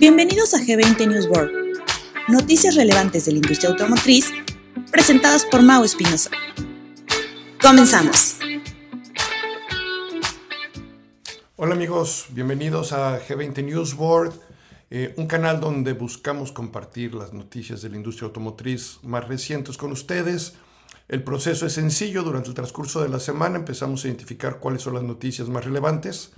Bienvenidos 0.00 0.52
a 0.54 0.58
G20 0.58 1.06
News 1.06 1.26
World, 1.26 1.52
noticias 2.26 2.74
relevantes 2.74 3.26
de 3.26 3.32
la 3.32 3.38
industria 3.38 3.70
automotriz 3.70 4.32
presentadas 4.90 5.44
por 5.44 5.62
Mau 5.62 5.84
Espinosa. 5.84 6.30
Comenzamos. 7.62 8.38
Hola 11.54 11.74
amigos, 11.74 12.26
bienvenidos 12.30 12.92
a 12.92 13.20
G20 13.20 13.64
News 13.64 13.94
World, 13.94 14.34
eh, 14.90 15.14
un 15.16 15.28
canal 15.28 15.60
donde 15.60 15.92
buscamos 15.92 16.50
compartir 16.50 17.14
las 17.14 17.32
noticias 17.32 17.80
de 17.82 17.90
la 17.90 17.96
industria 17.96 18.26
automotriz 18.26 18.98
más 19.04 19.28
recientes 19.28 19.76
con 19.76 19.92
ustedes. 19.92 20.54
El 21.08 21.22
proceso 21.22 21.64
es 21.64 21.74
sencillo, 21.74 22.24
durante 22.24 22.48
el 22.48 22.54
transcurso 22.54 23.02
de 23.02 23.08
la 23.08 23.20
semana 23.20 23.56
empezamos 23.56 24.04
a 24.04 24.08
identificar 24.08 24.58
cuáles 24.58 24.82
son 24.82 24.94
las 24.94 25.04
noticias 25.04 25.48
más 25.48 25.64
relevantes 25.64 26.32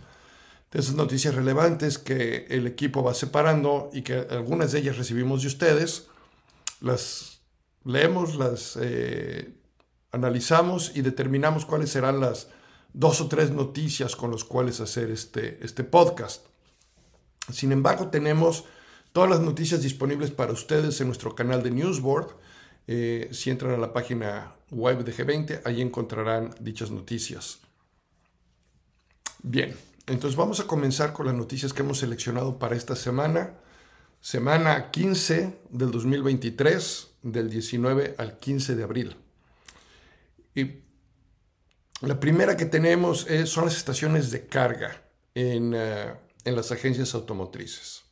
de 0.71 0.81
esas 0.81 0.95
noticias 0.95 1.35
relevantes 1.35 1.99
que 1.99 2.47
el 2.51 2.67
equipo 2.67 3.03
va 3.03 3.15
separando 3.15 3.91
y 3.93 4.03
que 4.03 4.27
algunas 4.31 4.73
de 4.73 4.81
ellas 4.81 4.99
recibimos 4.99 5.43
de 5.43 5.49
ustedes, 5.49 6.09
las 6.81 7.41
leemos, 7.85 8.37
las 8.37 8.79
eh, 8.81 9.55
analizamos 10.13 10.93
y 10.95 11.03
determinamos 11.03 11.65
cuáles 11.65 11.91
serán 11.91 12.21
las 12.21 12.49
dos 12.93 13.21
o 13.21 13.29
tres 13.29 13.51
noticias 13.51 14.17
con 14.17 14.31
las 14.31 14.45
cuales 14.45 14.81
hacer 14.81 15.11
este, 15.11 15.65
este 15.65 15.85
podcast. 15.85 16.47
Sin 17.53 17.73
embargo, 17.73 18.09
tenemos 18.09 18.65
todas 19.13 19.31
las 19.31 19.41
noticias 19.41 19.83
disponibles 19.83 20.31
para 20.31 20.53
ustedes 20.53 21.01
en 21.01 21.07
nuestro 21.07 21.35
canal 21.35 21.63
de 21.63 21.71
Newsboard. 21.71 22.37
Eh, 22.87 23.29
si 23.33 23.51
entran 23.51 23.73
a 23.73 23.79
la 23.79 23.93
página 23.93 24.55
web 24.71 25.05
de 25.05 25.15
G20, 25.15 25.63
ahí 25.65 25.81
encontrarán 25.81 26.55
dichas 26.61 26.91
noticias. 26.91 27.59
Bien, 29.43 29.75
entonces 30.09 30.37
vamos 30.37 30.59
a 30.61 30.67
comenzar 30.67 31.13
con 31.13 31.27
las 31.27 31.35
noticias 31.35 31.73
que 31.73 31.83
hemos 31.83 31.99
seleccionado 31.99 32.59
para 32.59 32.77
esta 32.77 32.97
semana. 32.97 33.55
Semana 34.21 34.91
15 34.91 35.61
del 35.71 35.91
2023, 35.91 37.09
del 37.23 37.51
19 37.51 38.15
al 38.19 38.39
15 38.39 38.75
de 38.75 38.83
abril. 38.83 39.17
Y 40.55 40.81
la 42.01 42.19
primera 42.19 42.57
que 42.57 42.65
tenemos 42.65 43.27
son 43.45 43.67
las 43.67 43.77
estaciones 43.77 44.31
de 44.31 44.47
carga 44.47 45.03
en, 45.35 45.75
eh, 45.77 46.15
en 46.45 46.57
las 46.57 46.73
agencias 46.73 47.15
automotrices. 47.15 48.03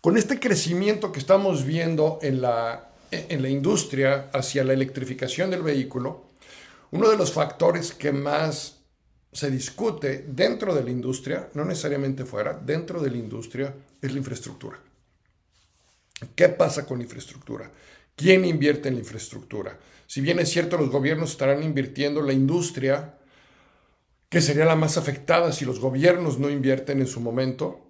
Con 0.00 0.16
este 0.16 0.40
crecimiento 0.40 1.12
que 1.12 1.20
estamos 1.20 1.64
viendo 1.64 2.18
en 2.22 2.40
la, 2.40 2.92
en 3.10 3.42
la 3.42 3.48
industria 3.50 4.30
hacia 4.32 4.64
la 4.64 4.72
electrificación 4.72 5.50
del 5.50 5.62
vehículo, 5.62 6.30
uno 6.90 7.10
de 7.10 7.16
los 7.16 7.32
factores 7.32 7.92
que 7.92 8.10
más 8.10 8.79
se 9.32 9.50
discute 9.50 10.24
dentro 10.28 10.74
de 10.74 10.82
la 10.82 10.90
industria, 10.90 11.48
no 11.54 11.64
necesariamente 11.64 12.24
fuera, 12.24 12.54
dentro 12.54 13.00
de 13.00 13.10
la 13.10 13.16
industria, 13.16 13.74
es 14.00 14.12
la 14.12 14.18
infraestructura. 14.18 14.78
¿Qué 16.34 16.48
pasa 16.48 16.84
con 16.84 16.98
la 16.98 17.04
infraestructura? 17.04 17.70
¿Quién 18.16 18.44
invierte 18.44 18.88
en 18.88 18.94
la 18.94 19.00
infraestructura? 19.00 19.78
Si 20.06 20.20
bien 20.20 20.40
es 20.40 20.50
cierto, 20.50 20.76
los 20.76 20.90
gobiernos 20.90 21.30
estarán 21.30 21.62
invirtiendo, 21.62 22.20
la 22.20 22.32
industria, 22.32 23.14
que 24.28 24.40
sería 24.40 24.64
la 24.64 24.76
más 24.76 24.96
afectada 24.96 25.52
si 25.52 25.64
los 25.64 25.80
gobiernos 25.80 26.38
no 26.38 26.50
invierten 26.50 27.00
en 27.00 27.06
su 27.06 27.20
momento, 27.20 27.86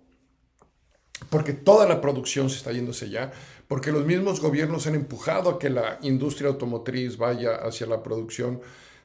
porque 1.29 1.53
toda 1.53 1.89
la 1.89 2.01
producción 2.01 2.51
se 2.51 2.59
está 2.59 2.73
yéndose 2.73 3.11
ya, 3.11 3.33
porque 3.69 3.93
los 3.93 4.05
mismos 4.05 4.41
gobiernos 4.41 4.87
han 4.87 4.95
empujado 4.95 5.51
a 5.51 5.59
que 5.59 5.71
la 5.71 5.99
industria 6.03 6.49
automotriz 6.49 7.17
vaya 7.17 7.57
hacia 7.57 7.87
la 7.87 8.03
producción 8.03 8.61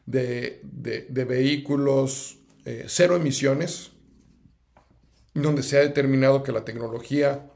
de, 0.06 0.62
vehículos 1.10 2.38
eh, 2.66 2.86
cero 2.88 3.16
emisiones, 3.16 3.92
donde 5.34 5.64
se 5.64 5.78
ha 5.78 5.82
determinado 5.82 6.44
que 6.44 6.52
la 6.52 6.64
tecnología 6.64 7.52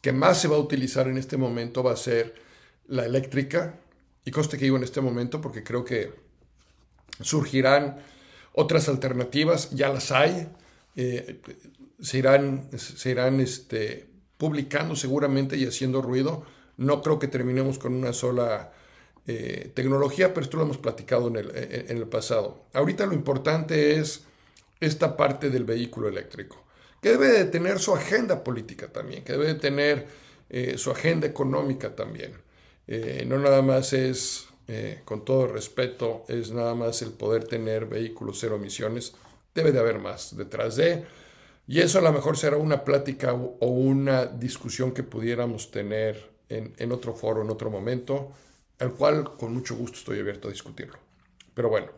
que 0.00 0.12
más 0.12 0.40
se 0.40 0.48
va 0.48 0.56
a 0.56 0.60
utilizar 0.60 1.08
en 1.08 1.16
este 1.16 1.36
momento 1.36 1.82
va 1.82 1.92
a 1.92 1.96
ser 1.96 2.34
la 2.88 3.06
eléctrica. 3.06 3.78
Y 4.24 4.30
coste 4.30 4.58
que 4.58 4.64
digo 4.64 4.76
en 4.76 4.84
este 4.84 5.00
momento 5.00 5.40
porque 5.40 5.62
creo 5.62 5.84
que 5.84 6.12
surgirán 7.20 7.98
otras 8.52 8.88
alternativas, 8.88 9.70
ya 9.70 9.88
las 9.88 10.10
hay, 10.12 10.48
eh, 10.96 11.40
se 12.00 12.18
irán, 12.18 12.68
se 12.76 13.10
irán 13.10 13.40
este, 13.40 14.08
publicando 14.36 14.96
seguramente 14.96 15.56
y 15.56 15.66
haciendo 15.66 16.02
ruido. 16.02 16.44
No 16.76 17.00
creo 17.00 17.18
que 17.18 17.28
terminemos 17.28 17.78
con 17.78 17.94
una 17.94 18.12
sola 18.12 18.72
eh, 19.24 19.70
tecnología, 19.74 20.34
pero 20.34 20.42
esto 20.42 20.56
lo 20.56 20.64
hemos 20.64 20.78
platicado 20.78 21.28
en 21.28 21.36
el, 21.36 22.06
pasado. 22.08 22.64
Ahorita 22.72 23.06
lo 23.06 23.14
importante 23.14 23.96
es 24.00 24.24
esta 24.80 25.16
parte 25.16 25.48
del 25.48 25.62
vehículo 25.62 26.08
eléctrico, 26.08 26.64
que 27.00 27.10
debe 27.10 27.28
de 27.28 27.44
tener 27.44 27.78
su 27.78 27.94
agenda 27.94 28.42
política 28.42 28.88
también, 28.88 29.22
que 29.22 29.34
debe 29.34 29.46
de 29.46 29.54
tener 29.54 30.08
eh, 30.50 30.76
su 30.76 30.90
agenda 30.90 31.28
económica 31.28 31.94
también. 31.94 32.32
Eh, 32.88 33.24
no 33.24 33.38
nada 33.38 33.62
más 33.62 33.92
es, 33.92 34.48
con 35.04 35.24
todo 35.24 35.46
respeto, 35.46 36.24
es 36.28 36.50
nada 36.50 36.74
más 36.74 37.02
el 37.02 37.12
poder 37.12 37.44
tener 37.44 37.86
vehículos 37.86 38.38
cero 38.40 38.56
emisiones, 38.56 39.14
debe 39.54 39.70
de 39.70 39.78
haber 39.78 39.98
más 39.98 40.36
detrás 40.36 40.76
de... 40.76 41.04
Y 41.68 41.78
eso 41.78 42.00
a 42.00 42.02
lo 42.02 42.12
mejor 42.12 42.36
será 42.36 42.56
una 42.56 42.82
plática 42.82 43.34
o 43.34 43.66
una 43.66 44.26
discusión 44.26 44.90
que 44.92 45.04
pudiéramos 45.04 45.70
tener 45.70 46.30
en, 46.48 46.74
en 46.76 46.90
otro 46.90 47.14
foro, 47.14 47.42
en 47.42 47.50
otro 47.50 47.70
momento 47.70 48.32
el 48.82 48.92
cual 48.92 49.36
con 49.36 49.54
mucho 49.54 49.76
gusto 49.76 49.98
estoy 49.98 50.18
abierto 50.18 50.48
a 50.48 50.50
discutirlo. 50.50 50.98
Pero 51.54 51.68
bueno, 51.68 51.92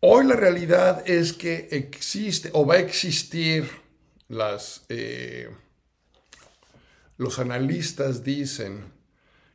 hoy 0.00 0.26
la 0.26 0.36
realidad 0.36 1.08
es 1.08 1.32
que 1.32 1.68
existe 1.70 2.50
o 2.52 2.66
va 2.66 2.74
a 2.74 2.80
existir 2.80 3.68
las... 4.28 4.84
Eh, 4.88 5.50
los 7.16 7.40
analistas 7.40 8.22
dicen 8.22 8.92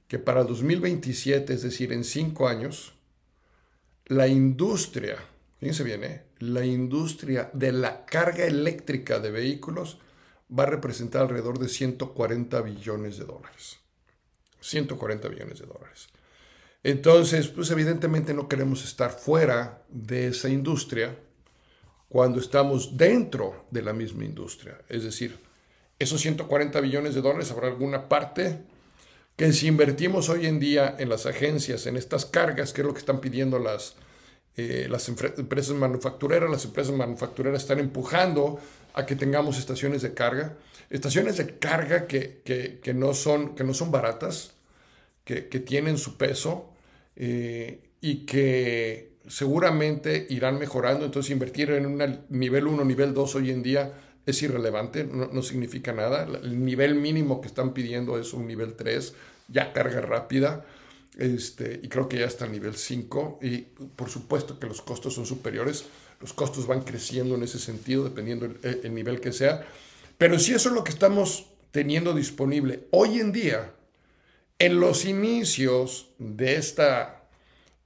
que 0.10 0.20
para 0.20 0.44
2027, 0.44 1.54
es 1.54 1.62
decir, 1.62 1.94
en 1.94 2.04
cinco 2.04 2.50
años, 2.50 2.94
la 4.06 4.28
industria, 4.28 5.18
fíjense 5.60 5.86
bien, 5.86 6.04
¿eh? 6.04 6.24
la 6.40 6.66
industria 6.66 7.50
de 7.54 7.72
la 7.72 8.06
carga 8.06 8.46
eléctrica 8.46 9.20
de 9.20 9.32
vehículos 9.32 9.98
va 10.52 10.64
a 10.64 10.68
representar 10.68 11.22
alrededor 11.22 11.58
de 11.58 11.70
140 11.70 12.62
billones 12.62 13.18
de 13.18 13.26
dólares. 13.26 13.83
140 14.64 15.30
millones 15.30 15.60
de 15.60 15.66
dólares. 15.66 16.08
Entonces, 16.84 17.48
pues 17.48 17.72
evidentemente 17.72 18.34
no 18.34 18.48
queremos 18.48 18.84
estar 18.84 19.12
fuera 19.12 19.84
de 19.90 20.28
esa 20.28 20.50
industria 20.50 21.16
cuando 22.10 22.40
estamos 22.40 22.98
dentro 22.98 23.66
de 23.72 23.82
la 23.82 23.94
misma 23.94 24.26
industria. 24.26 24.80
Es 24.90 25.04
decir, 25.04 25.40
esos 25.98 26.22
140 26.22 26.80
billones 26.82 27.16
de 27.16 27.22
dólares 27.22 27.52
habrá 27.52 27.68
alguna 27.68 28.10
parte 28.10 28.60
que 29.36 29.52
si 29.54 29.68
invertimos 29.68 30.30
hoy 30.30 30.46
en 30.46 30.60
día 30.60 30.96
en 31.00 31.10
las 31.10 31.26
agencias, 31.26 31.88
en 31.88 31.98
estas 31.98 32.26
cargas, 32.26 32.74
que 32.74 32.82
es 32.82 32.88
lo 32.88 32.94
que 32.94 33.00
están 33.00 33.20
pidiendo 33.20 33.58
las, 33.58 33.96
eh, 34.58 34.88
las 34.90 35.10
empresas 35.10 35.76
manufactureras, 35.76 36.52
las 36.52 36.66
empresas 36.66 36.94
manufactureras 36.94 37.64
están 37.64 37.80
empujando 37.80 38.60
a 38.94 39.06
que 39.06 39.16
tengamos 39.16 39.58
estaciones 39.58 40.02
de 40.02 40.14
carga, 40.14 40.58
estaciones 40.90 41.38
de 41.38 41.58
carga 41.58 42.08
que, 42.08 42.82
no, 42.96 43.14
son, 43.14 43.56
que 43.56 43.64
no 43.64 43.74
son 43.74 43.92
baratas, 43.92 44.54
que, 45.24 45.42
tienen 45.42 45.98
su 45.98 46.18
peso 46.18 46.74
eh, 47.16 47.82
y 48.02 48.26
que 48.26 49.14
seguramente 49.28 50.28
irán 50.30 50.60
mejorando. 50.60 51.06
Entonces 51.06 51.32
invertir 51.32 51.72
en 51.72 51.86
un 51.86 52.26
nivel 52.30 52.68
1, 52.68 52.86
nivel 52.86 53.14
2 53.14 53.36
hoy 53.36 53.52
en 53.52 53.64
día 53.64 53.94
es 54.26 54.42
irrelevante, 54.42 55.04
no, 55.04 55.42
significa 55.42 55.92
nada. 55.92 56.24
El 56.24 56.64
nivel 56.64 56.96
mínimo 56.96 57.42
que 57.42 57.48
están 57.48 57.74
pidiendo 57.74 58.18
es 58.20 58.34
un 58.34 58.48
nivel 58.48 58.76
3, 58.76 59.14
ya 59.48 59.74
carga 59.74 60.02
rápida. 60.02 60.66
Este, 61.18 61.80
y 61.84 61.90
creo 61.90 62.10
que 62.10 62.18
ya 62.18 62.26
está 62.26 62.46
a 62.46 62.48
nivel 62.48 62.76
5 62.76 63.40
y 63.44 63.60
por 63.96 64.10
supuesto 64.10 64.60
que 64.60 64.66
los 64.66 64.82
costos 64.82 65.14
son 65.14 65.28
superiores, 65.28 65.86
los 66.24 66.34
costos 66.34 66.66
van 66.66 66.82
creciendo 66.82 67.36
en 67.36 67.44
ese 67.44 67.60
sentido 67.60 68.04
dependiendo 68.04 68.46
el, 68.46 68.82
el 68.84 68.96
nivel 68.96 69.22
que 69.22 69.32
sea, 69.32 69.68
pero 70.18 70.40
si 70.40 70.54
eso 70.54 70.70
es 70.70 70.76
lo 70.76 70.84
que 70.84 70.92
estamos 70.92 71.48
teniendo 71.72 72.14
disponible 72.14 72.88
hoy 72.92 73.20
en 73.20 73.32
día, 73.32 73.74
en 74.60 74.80
los 74.80 75.06
inicios 75.06 76.12
de 76.20 76.56
esta, 76.56 77.26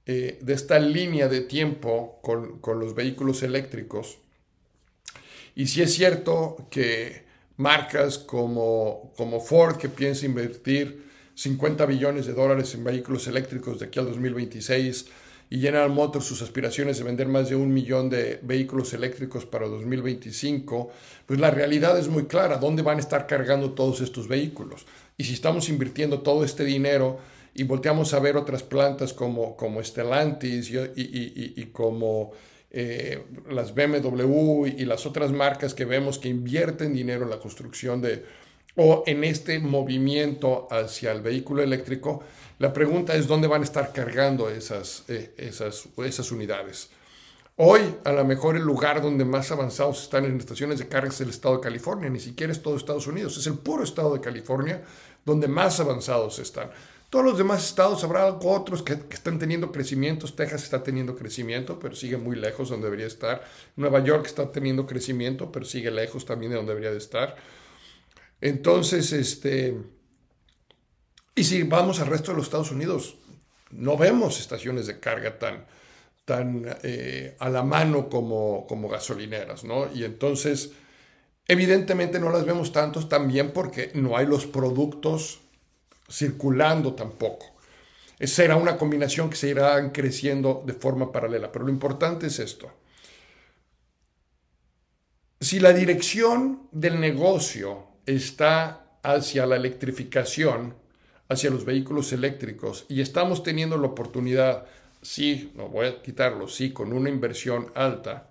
eh, 0.06 0.38
de 0.40 0.52
esta 0.52 0.78
línea 0.78 1.26
de 1.26 1.40
tiempo 1.40 2.20
con, 2.22 2.60
los 2.78 2.94
vehículos 2.94 3.42
eléctricos, 3.42 4.18
y 5.56 5.66
si 5.66 5.82
es 5.82 5.92
cierto 5.94 6.68
que 6.70 7.24
marcas 7.56 8.18
como, 8.18 9.12
como 9.16 9.40
Ford, 9.40 9.76
que 9.76 9.88
piensa 9.88 10.26
invertir 10.26 11.08
50 11.34 11.86
billones 11.86 12.26
de 12.26 12.34
dólares 12.34 12.74
en 12.74 12.84
vehículos 12.84 13.26
eléctricos 13.26 13.80
de 13.80 13.86
aquí 13.86 13.98
al 13.98 14.06
2026, 14.06 15.06
y 15.50 15.60
General 15.60 15.90
Motors 15.90 16.26
sus 16.26 16.42
aspiraciones 16.42 16.98
de 16.98 17.04
vender 17.04 17.28
más 17.28 17.48
de 17.48 17.56
un 17.56 17.72
millón 17.72 18.10
de 18.10 18.38
vehículos 18.42 18.92
eléctricos 18.92 19.46
para 19.46 19.66
2025, 19.66 20.90
pues 21.26 21.40
la 21.40 21.50
realidad 21.50 21.98
es 21.98 22.08
muy 22.08 22.26
clara, 22.26 22.58
¿dónde 22.58 22.82
van 22.82 22.98
a 22.98 23.00
estar 23.00 23.26
cargando 23.26 23.72
todos 23.72 24.00
estos 24.00 24.28
vehículos? 24.28 24.86
Y 25.16 25.24
si 25.24 25.34
estamos 25.34 25.68
invirtiendo 25.68 26.20
todo 26.20 26.44
este 26.44 26.64
dinero 26.64 27.18
y 27.54 27.64
volteamos 27.64 28.14
a 28.14 28.20
ver 28.20 28.36
otras 28.36 28.62
plantas 28.62 29.12
como, 29.12 29.56
como 29.56 29.82
Stellantis 29.82 30.70
y, 30.70 30.76
y, 30.76 31.54
y, 31.56 31.64
como, 31.66 32.32
eh, 32.70 33.24
las 33.50 33.74
BMW 33.74 34.66
y 34.66 34.84
las 34.84 35.06
otras 35.06 35.32
marcas 35.32 35.72
que 35.72 35.86
vemos 35.86 36.18
que 36.18 36.28
invierten 36.28 36.92
dinero 36.92 37.24
en 37.24 37.30
la 37.30 37.38
construcción 37.38 38.02
de 38.02 38.24
o 38.76 39.02
en 39.06 39.24
este 39.24 39.58
movimiento 39.58 40.68
hacia 40.70 41.12
el 41.12 41.20
vehículo 41.20 41.62
eléctrico, 41.62 42.22
la 42.58 42.72
pregunta 42.72 43.14
es 43.14 43.26
dónde 43.26 43.48
van 43.48 43.62
a 43.62 43.64
estar 43.64 43.92
cargando 43.92 44.48
esas, 44.48 45.04
eh, 45.08 45.34
esas, 45.36 45.88
esas 45.98 46.30
unidades. 46.32 46.90
Hoy, 47.56 47.80
a 48.04 48.12
lo 48.12 48.24
mejor 48.24 48.56
el 48.56 48.62
lugar 48.62 49.02
donde 49.02 49.24
más 49.24 49.50
avanzados 49.50 50.02
están 50.02 50.24
en 50.24 50.38
estaciones 50.38 50.78
de 50.78 50.86
carga 50.86 51.08
es 51.08 51.20
el 51.20 51.30
estado 51.30 51.56
de 51.56 51.62
California, 51.62 52.08
ni 52.08 52.20
siquiera 52.20 52.52
es 52.52 52.62
todo 52.62 52.76
Estados 52.76 53.08
Unidos, 53.08 53.36
es 53.36 53.48
el 53.48 53.58
puro 53.58 53.82
estado 53.82 54.14
de 54.14 54.20
California 54.20 54.82
donde 55.24 55.48
más 55.48 55.80
avanzados 55.80 56.38
están. 56.38 56.70
Todos 57.10 57.24
los 57.24 57.38
demás 57.38 57.64
estados 57.64 58.04
habrá 58.04 58.26
otros 58.26 58.82
que, 58.82 58.92
están 58.92 59.38
teniendo 59.38 59.72
crecimientos. 59.72 60.36
Texas 60.36 60.64
está 60.64 60.82
teniendo 60.82 61.16
crecimiento, 61.16 61.78
pero 61.78 61.94
sigue 61.94 62.18
muy 62.18 62.36
lejos 62.36 62.68
donde 62.68 62.84
debería 62.84 63.06
estar. 63.06 63.42
Nueva 63.76 64.04
York 64.04 64.26
está 64.26 64.52
teniendo 64.52 64.86
crecimiento, 64.86 65.50
pero 65.50 65.64
sigue 65.64 65.90
lejos 65.90 66.26
también 66.26 66.50
de 66.50 66.56
donde 66.56 66.72
debería 66.72 66.90
de 66.90 66.98
estar. 66.98 67.34
Entonces, 68.40 69.12
este, 69.12 69.76
y 71.34 71.44
si 71.44 71.62
vamos 71.62 72.00
al 72.00 72.08
resto 72.08 72.30
de 72.30 72.38
los 72.38 72.46
Estados 72.46 72.70
Unidos, 72.70 73.16
no 73.70 73.96
vemos 73.96 74.40
estaciones 74.40 74.86
de 74.86 75.00
carga 75.00 75.38
tan, 75.38 75.66
tan 76.24 76.64
eh, 76.82 77.36
a 77.38 77.48
la 77.48 77.62
mano 77.62 78.08
como, 78.08 78.66
como 78.66 78.88
gasolineras, 78.88 79.64
¿no? 79.64 79.92
Y 79.92 80.04
entonces, 80.04 80.72
evidentemente 81.46 82.18
no 82.20 82.30
las 82.30 82.44
vemos 82.44 82.72
tantos 82.72 83.08
también 83.08 83.52
porque 83.52 83.90
no 83.94 84.16
hay 84.16 84.26
los 84.26 84.46
productos 84.46 85.40
circulando 86.10 86.94
tampoco. 86.94 87.46
Esa 88.18 88.56
una 88.56 88.76
combinación 88.76 89.30
que 89.30 89.36
se 89.36 89.48
irán 89.48 89.90
creciendo 89.90 90.62
de 90.66 90.72
forma 90.72 91.12
paralela. 91.12 91.52
Pero 91.52 91.66
lo 91.66 91.70
importante 91.70 92.26
es 92.26 92.40
esto. 92.40 92.70
Si 95.40 95.60
la 95.60 95.72
dirección 95.72 96.68
del 96.72 96.98
negocio 96.98 97.87
está 98.14 98.98
hacia 99.02 99.46
la 99.46 99.56
electrificación, 99.56 100.74
hacia 101.28 101.50
los 101.50 101.64
vehículos 101.64 102.12
eléctricos, 102.12 102.86
y 102.88 103.00
estamos 103.00 103.42
teniendo 103.42 103.76
la 103.78 103.88
oportunidad 103.88 104.66
sí, 105.02 105.52
no 105.54 105.68
voy 105.68 105.86
a 105.86 106.02
quitarlo, 106.02 106.48
sí, 106.48 106.72
con 106.72 106.92
una 106.92 107.08
inversión 107.08 107.70
alta, 107.74 108.30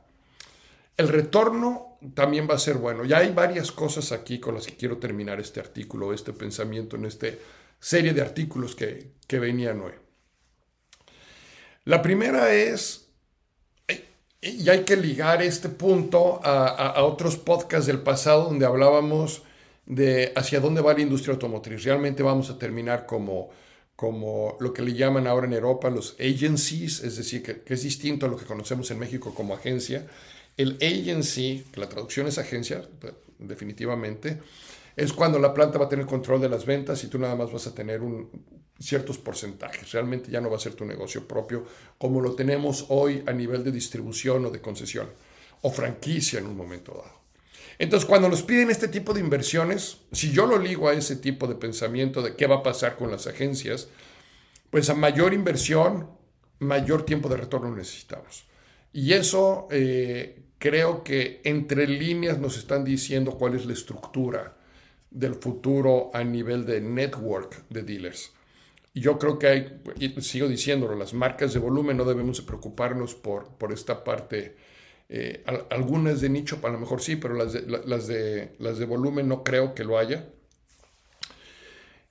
el 0.95 1.07
retorno 1.07 1.97
también 2.13 2.47
va 2.50 2.56
a 2.56 2.59
ser 2.59 2.77
bueno. 2.77 3.06
Ya 3.06 3.19
hay 3.19 3.31
varias 3.31 3.71
cosas 3.71 4.12
aquí 4.12 4.39
con 4.39 4.56
las 4.56 4.65
que 4.65 4.75
quiero 4.75 4.97
terminar 4.97 5.39
este 5.39 5.59
artículo, 5.59 6.13
este 6.13 6.33
pensamiento 6.33 6.95
en 6.95 7.06
esta 7.06 7.27
serie 7.80 8.13
de 8.13 8.21
artículos 8.21 8.75
que, 8.75 9.12
que 9.27 9.39
venían 9.39 9.81
hoy. 9.81 9.94
La 11.85 12.01
primera 12.01 12.53
es, 12.53 13.09
y 14.41 14.69
hay 14.69 14.83
que 14.83 14.97
ligar 14.97 15.41
este 15.41 15.69
punto 15.69 16.41
a, 16.44 16.68
a 16.68 17.03
otros 17.03 17.38
podcasts 17.38 17.88
del 17.88 18.01
pasado 18.01 18.45
donde 18.45 18.65
hablábamos 18.65 19.44
de 19.87 20.31
hacia 20.35 20.59
dónde 20.59 20.81
va 20.81 20.93
la 20.93 21.01
industria 21.01 21.33
automotriz. 21.33 21.83
Realmente 21.83 22.21
vamos 22.21 22.51
a 22.51 22.59
terminar 22.59 23.07
como 23.07 23.49
como 23.97 24.57
lo 24.59 24.73
que 24.75 24.83
le 24.83 24.93
llaman 24.93 25.25
ahora 25.25 25.47
en 25.47 25.53
Europa 25.53 25.89
los 25.89 26.15
agencies, 26.19 27.03
es 27.03 27.17
decir, 27.17 27.41
que, 27.41 27.73
es 27.73 27.81
distinto 27.81 28.27
a 28.27 28.29
lo 28.29 28.37
que 28.37 28.45
conocemos 28.45 28.91
en 28.91 28.99
México 28.99 29.33
como 29.33 29.55
agencia. 29.55 30.05
El 30.55 30.77
agency, 30.79 31.65
la 31.73 31.89
traducción 31.89 32.27
es 32.27 32.37
agencia, 32.37 32.87
definitivamente, 33.39 34.39
es 34.95 35.11
cuando 35.11 35.39
la 35.39 35.51
planta 35.51 35.79
va 35.79 35.85
a 35.85 35.89
tener 35.89 36.05
control 36.05 36.39
de 36.41 36.47
las 36.47 36.63
ventas 36.63 37.03
y 37.03 37.07
tú 37.07 37.17
nada 37.17 37.35
más 37.35 37.51
vas 37.51 37.65
a 37.65 37.73
tener 37.73 38.03
un, 38.03 38.29
ciertos 38.79 39.17
porcentajes. 39.17 39.91
Realmente 39.91 40.29
ya 40.29 40.41
no 40.41 40.51
va 40.51 40.57
a 40.57 40.59
ser 40.59 40.75
tu 40.75 40.85
negocio 40.85 41.27
propio 41.27 41.65
como 41.97 42.21
lo 42.21 42.35
tenemos 42.35 42.85
hoy 42.89 43.23
a 43.25 43.31
nivel 43.31 43.63
de 43.63 43.71
distribución 43.71 44.45
o 44.45 44.51
de 44.51 44.61
concesión 44.61 45.09
o 45.63 45.71
franquicia 45.71 46.37
en 46.37 46.45
un 46.45 46.55
momento 46.55 46.93
dado. 46.93 47.16
Entonces, 47.79 48.07
cuando 48.07 48.27
nos 48.27 48.41
piden 48.41 48.71
este 48.71 48.88
tipo 48.88 49.13
de 49.13 49.19
inversiones, 49.19 50.00
si 50.12 50.31
yo 50.31 50.47
lo 50.47 50.57
ligo 50.57 50.89
a 50.89 50.94
ese 50.94 51.15
tipo 51.15 51.47
de 51.47 51.56
pensamiento 51.56 52.21
de 52.21 52.35
qué 52.35 52.47
va 52.47 52.57
a 52.57 52.63
pasar 52.63 52.95
con 52.95 53.12
las 53.12 53.27
agencias, 53.27 53.89
pues 54.71 54.89
a 54.89 54.95
mayor 54.95 55.33
inversión, 55.33 56.09
mayor 56.59 57.06
tiempo 57.06 57.29
de 57.29 57.38
retorno 57.38 57.75
necesitamos. 57.75 58.45
Y 58.91 59.13
eso 59.13 59.68
eh, 59.69 60.41
creo 60.57 61.03
que 61.03 61.41
entre 61.44 61.88
líneas 61.88 62.39
nos 62.39 62.57
están 62.57 62.83
diciendo 62.83 63.33
cuál 63.38 63.56
es 63.56 63.65
la 63.65 63.74
estructura 63.74 64.57
del 65.12 65.35
futuro 65.35 66.09
a 66.13 66.23
nivel 66.23 66.65
de 66.65 66.81
network 66.81 67.63
de 67.69 67.83
dealers. 67.83 68.31
Y 68.94 69.01
yo 69.01 69.19
creo 69.19 69.38
que 69.38 69.47
hay, 69.47 69.81
y 70.00 70.19
sigo 70.21 70.47
diciéndolo, 70.47 70.95
las 70.95 71.13
marcas 71.13 71.53
de 71.53 71.59
volumen 71.59 71.97
no 71.97 72.06
debemos 72.06 72.41
preocuparnos 72.41 73.13
por, 73.13 73.50
por 73.50 73.71
esta 73.71 74.03
parte 74.03 74.56
eh, 75.09 75.44
algunas 75.69 76.19
de 76.19 76.30
nicho, 76.30 76.59
a 76.62 76.69
lo 76.69 76.80
mejor 76.80 77.01
sí, 77.01 77.15
pero 77.15 77.33
las 77.33 77.54
de, 77.54 77.62
las 77.62 78.07
de, 78.07 78.56
las 78.59 78.77
de 78.77 78.86
volumen 78.86 79.27
no 79.27 79.44
creo 79.44 79.74
que 79.74 79.83
lo 79.83 79.98
haya. 79.98 80.27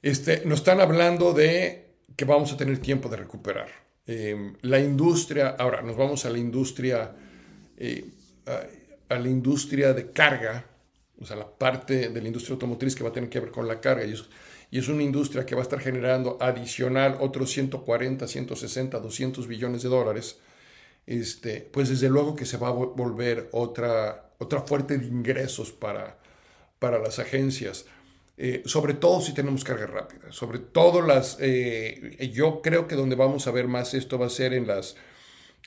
Este, 0.02 0.42
nos 0.46 0.60
están 0.60 0.80
hablando 0.80 1.32
de 1.32 1.96
que 2.16 2.24
vamos 2.24 2.52
a 2.52 2.56
tener 2.56 2.78
tiempo 2.78 3.08
de 3.08 3.16
recuperar. 3.16 3.68
Em, 4.06 4.54
la 4.62 4.78
industria, 4.78 5.56
ahora 5.58 5.82
nos 5.82 5.96
vamos 5.96 6.24
a 6.24 6.30
la 6.30 6.38
industria, 6.38 7.14
eh, 7.76 8.04
a, 9.08 9.18
la 9.18 9.28
industria 9.28 9.92
de 9.92 10.12
carga, 10.12 10.64
o 11.20 11.26
sea, 11.26 11.36
la 11.36 11.48
parte 11.48 12.08
de 12.08 12.20
la 12.20 12.28
industria 12.28 12.54
automotriz 12.54 12.94
que 12.94 13.02
va 13.02 13.10
a 13.10 13.12
tener 13.12 13.28
que 13.28 13.40
ver 13.40 13.50
con 13.50 13.68
la 13.68 13.80
carga. 13.80 14.06
Y 14.06 14.12
es, 14.12 14.24
y 14.70 14.78
es 14.78 14.88
una 14.88 15.02
industria 15.02 15.44
que 15.44 15.54
va 15.54 15.60
a 15.60 15.64
estar 15.64 15.80
generando 15.80 16.38
adicional 16.40 17.16
otros 17.20 17.50
140, 17.50 18.26
160, 18.26 19.00
200 19.00 19.46
billones 19.46 19.82
de 19.82 19.88
dólares 19.88 20.38
este, 21.06 21.60
pues 21.60 21.88
desde 21.88 22.08
luego 22.08 22.34
que 22.34 22.46
se 22.46 22.56
va 22.56 22.68
a 22.68 22.72
volver 22.72 23.48
otra, 23.52 24.30
otra 24.38 24.62
fuerte 24.62 24.98
de 24.98 25.06
ingresos 25.06 25.72
para, 25.72 26.18
para 26.78 26.98
las 26.98 27.18
agencias. 27.18 27.86
Eh, 28.38 28.62
sobre 28.66 28.94
todo 28.94 29.22
si 29.22 29.32
tenemos 29.32 29.64
carga 29.64 29.86
rápida, 29.86 30.30
sobre 30.30 30.58
todo 30.58 31.00
las, 31.00 31.38
eh, 31.40 32.30
yo 32.34 32.60
creo 32.60 32.86
que 32.86 32.94
donde 32.94 33.16
vamos 33.16 33.46
a 33.46 33.50
ver 33.50 33.66
más 33.66 33.94
esto 33.94 34.18
va 34.18 34.26
a 34.26 34.30
ser 34.30 34.52
en 34.52 34.66
las, 34.66 34.96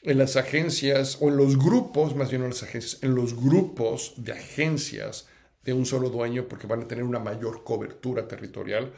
en 0.04 0.20
las 0.20 0.36
agencias 0.36 1.18
o 1.20 1.30
en 1.30 1.38
los 1.38 1.58
grupos, 1.58 2.16
más 2.16 2.30
bien 2.30 2.44
en 2.44 2.50
las 2.50 2.62
agencias, 2.62 3.02
en 3.02 3.16
los 3.16 3.36
grupos 3.36 4.14
de 4.18 4.34
agencias 4.34 5.28
de 5.64 5.74
un 5.74 5.88
solo 5.88 6.10
dueño 6.10 6.48
porque 6.48 6.68
van 6.68 6.84
a 6.84 6.88
tener 6.88 7.04
una 7.04 7.20
mayor 7.20 7.64
cobertura 7.64 8.28
territorial 8.28 8.94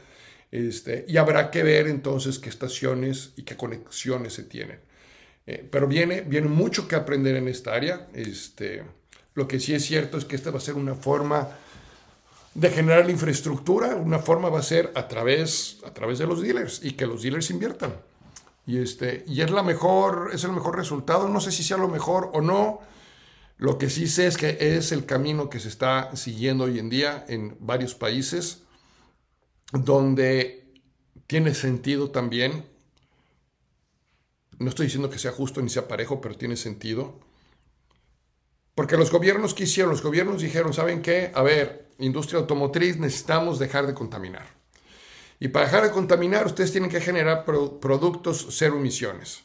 este, 0.51 1.05
y 1.07 1.15
habrá 1.15 1.49
que 1.49 1.63
ver 1.63 1.87
entonces 1.87 2.39
qué 2.39 2.49
estaciones 2.49 3.31
y 3.37 3.43
qué 3.43 3.55
conexiones 3.55 4.33
se 4.33 4.43
tienen. 4.43 4.79
Eh, 5.47 5.67
pero 5.69 5.87
viene, 5.87 6.21
viene 6.21 6.47
mucho 6.47 6.87
que 6.87 6.95
aprender 6.95 7.35
en 7.35 7.47
esta 7.47 7.73
área. 7.73 8.07
Este, 8.13 8.83
lo 9.33 9.47
que 9.47 9.59
sí 9.59 9.73
es 9.73 9.85
cierto 9.85 10.17
es 10.17 10.25
que 10.25 10.35
esta 10.35 10.51
va 10.51 10.57
a 10.57 10.61
ser 10.61 10.75
una 10.75 10.95
forma 10.95 11.49
de 12.53 12.69
generar 12.69 13.05
la 13.05 13.11
infraestructura, 13.11 13.95
una 13.95 14.19
forma 14.19 14.49
va 14.49 14.59
a 14.59 14.63
ser 14.63 14.91
a 14.95 15.07
través, 15.07 15.79
a 15.85 15.93
través 15.93 16.19
de 16.19 16.27
los 16.27 16.41
dealers 16.41 16.83
y 16.83 16.91
que 16.93 17.05
los 17.05 17.23
dealers 17.23 17.49
inviertan. 17.49 17.93
Y, 18.67 18.77
este, 18.77 19.23
y 19.27 19.41
es, 19.41 19.49
la 19.51 19.63
mejor, 19.63 20.31
es 20.33 20.43
el 20.43 20.51
mejor 20.51 20.75
resultado. 20.77 21.27
No 21.27 21.41
sé 21.41 21.51
si 21.51 21.63
sea 21.63 21.77
lo 21.77 21.87
mejor 21.87 22.29
o 22.33 22.41
no. 22.41 22.79
Lo 23.57 23.77
que 23.77 23.89
sí 23.89 24.07
sé 24.07 24.27
es 24.27 24.37
que 24.37 24.57
es 24.59 24.91
el 24.91 25.05
camino 25.05 25.49
que 25.49 25.59
se 25.59 25.67
está 25.67 26.15
siguiendo 26.15 26.65
hoy 26.65 26.79
en 26.79 26.89
día 26.89 27.25
en 27.27 27.57
varios 27.59 27.95
países, 27.95 28.63
donde 29.71 30.73
tiene 31.27 31.53
sentido 31.53 32.11
también 32.11 32.65
no 34.61 34.69
estoy 34.69 34.85
diciendo 34.85 35.09
que 35.09 35.19
sea 35.19 35.31
justo 35.31 35.61
ni 35.61 35.69
sea 35.69 35.87
parejo, 35.87 36.21
pero 36.21 36.37
tiene 36.37 36.55
sentido. 36.55 37.19
Porque 38.75 38.95
los 38.95 39.11
gobiernos 39.11 39.53
¿qué 39.53 39.63
hicieron? 39.63 39.91
Los 39.91 40.03
gobiernos 40.03 40.41
dijeron, 40.41 40.73
¿saben 40.73 41.01
qué? 41.01 41.31
A 41.33 41.41
ver, 41.41 41.89
industria 41.97 42.39
automotriz, 42.39 42.97
necesitamos 42.97 43.59
dejar 43.59 43.87
de 43.87 43.93
contaminar. 43.93 44.45
Y 45.39 45.47
para 45.47 45.65
dejar 45.65 45.83
de 45.83 45.91
contaminar, 45.91 46.45
ustedes 46.45 46.71
tienen 46.71 46.89
que 46.89 47.01
generar 47.01 47.43
productos 47.43 48.47
cero 48.51 48.77
emisiones. 48.77 49.43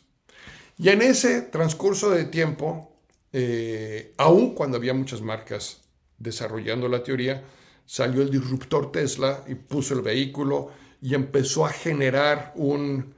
Y 0.78 0.90
en 0.90 1.00
ese 1.00 1.40
transcurso 1.40 2.10
de 2.10 2.24
tiempo, 2.26 2.92
eh, 3.32 4.12
aún 4.18 4.54
cuando 4.54 4.76
había 4.76 4.92
muchas 4.92 5.22
marcas 5.22 5.80
desarrollando 6.18 6.88
la 6.88 7.02
teoría, 7.02 7.42
salió 7.86 8.20
el 8.20 8.30
disruptor 8.30 8.92
Tesla 8.92 9.42
y 9.46 9.54
puso 9.54 9.94
el 9.94 10.02
vehículo 10.02 10.70
y 11.00 11.14
empezó 11.14 11.64
a 11.64 11.70
generar 11.70 12.52
un, 12.56 13.15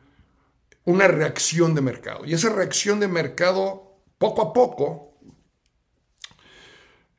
una 0.89 1.07
reacción 1.07 1.75
de 1.75 1.83
mercado. 1.83 2.25
Y 2.25 2.33
esa 2.33 2.49
reacción 2.49 2.99
de 2.99 3.09
mercado, 3.09 3.99
poco 4.17 4.41
a 4.41 4.55
poco, 4.55 5.19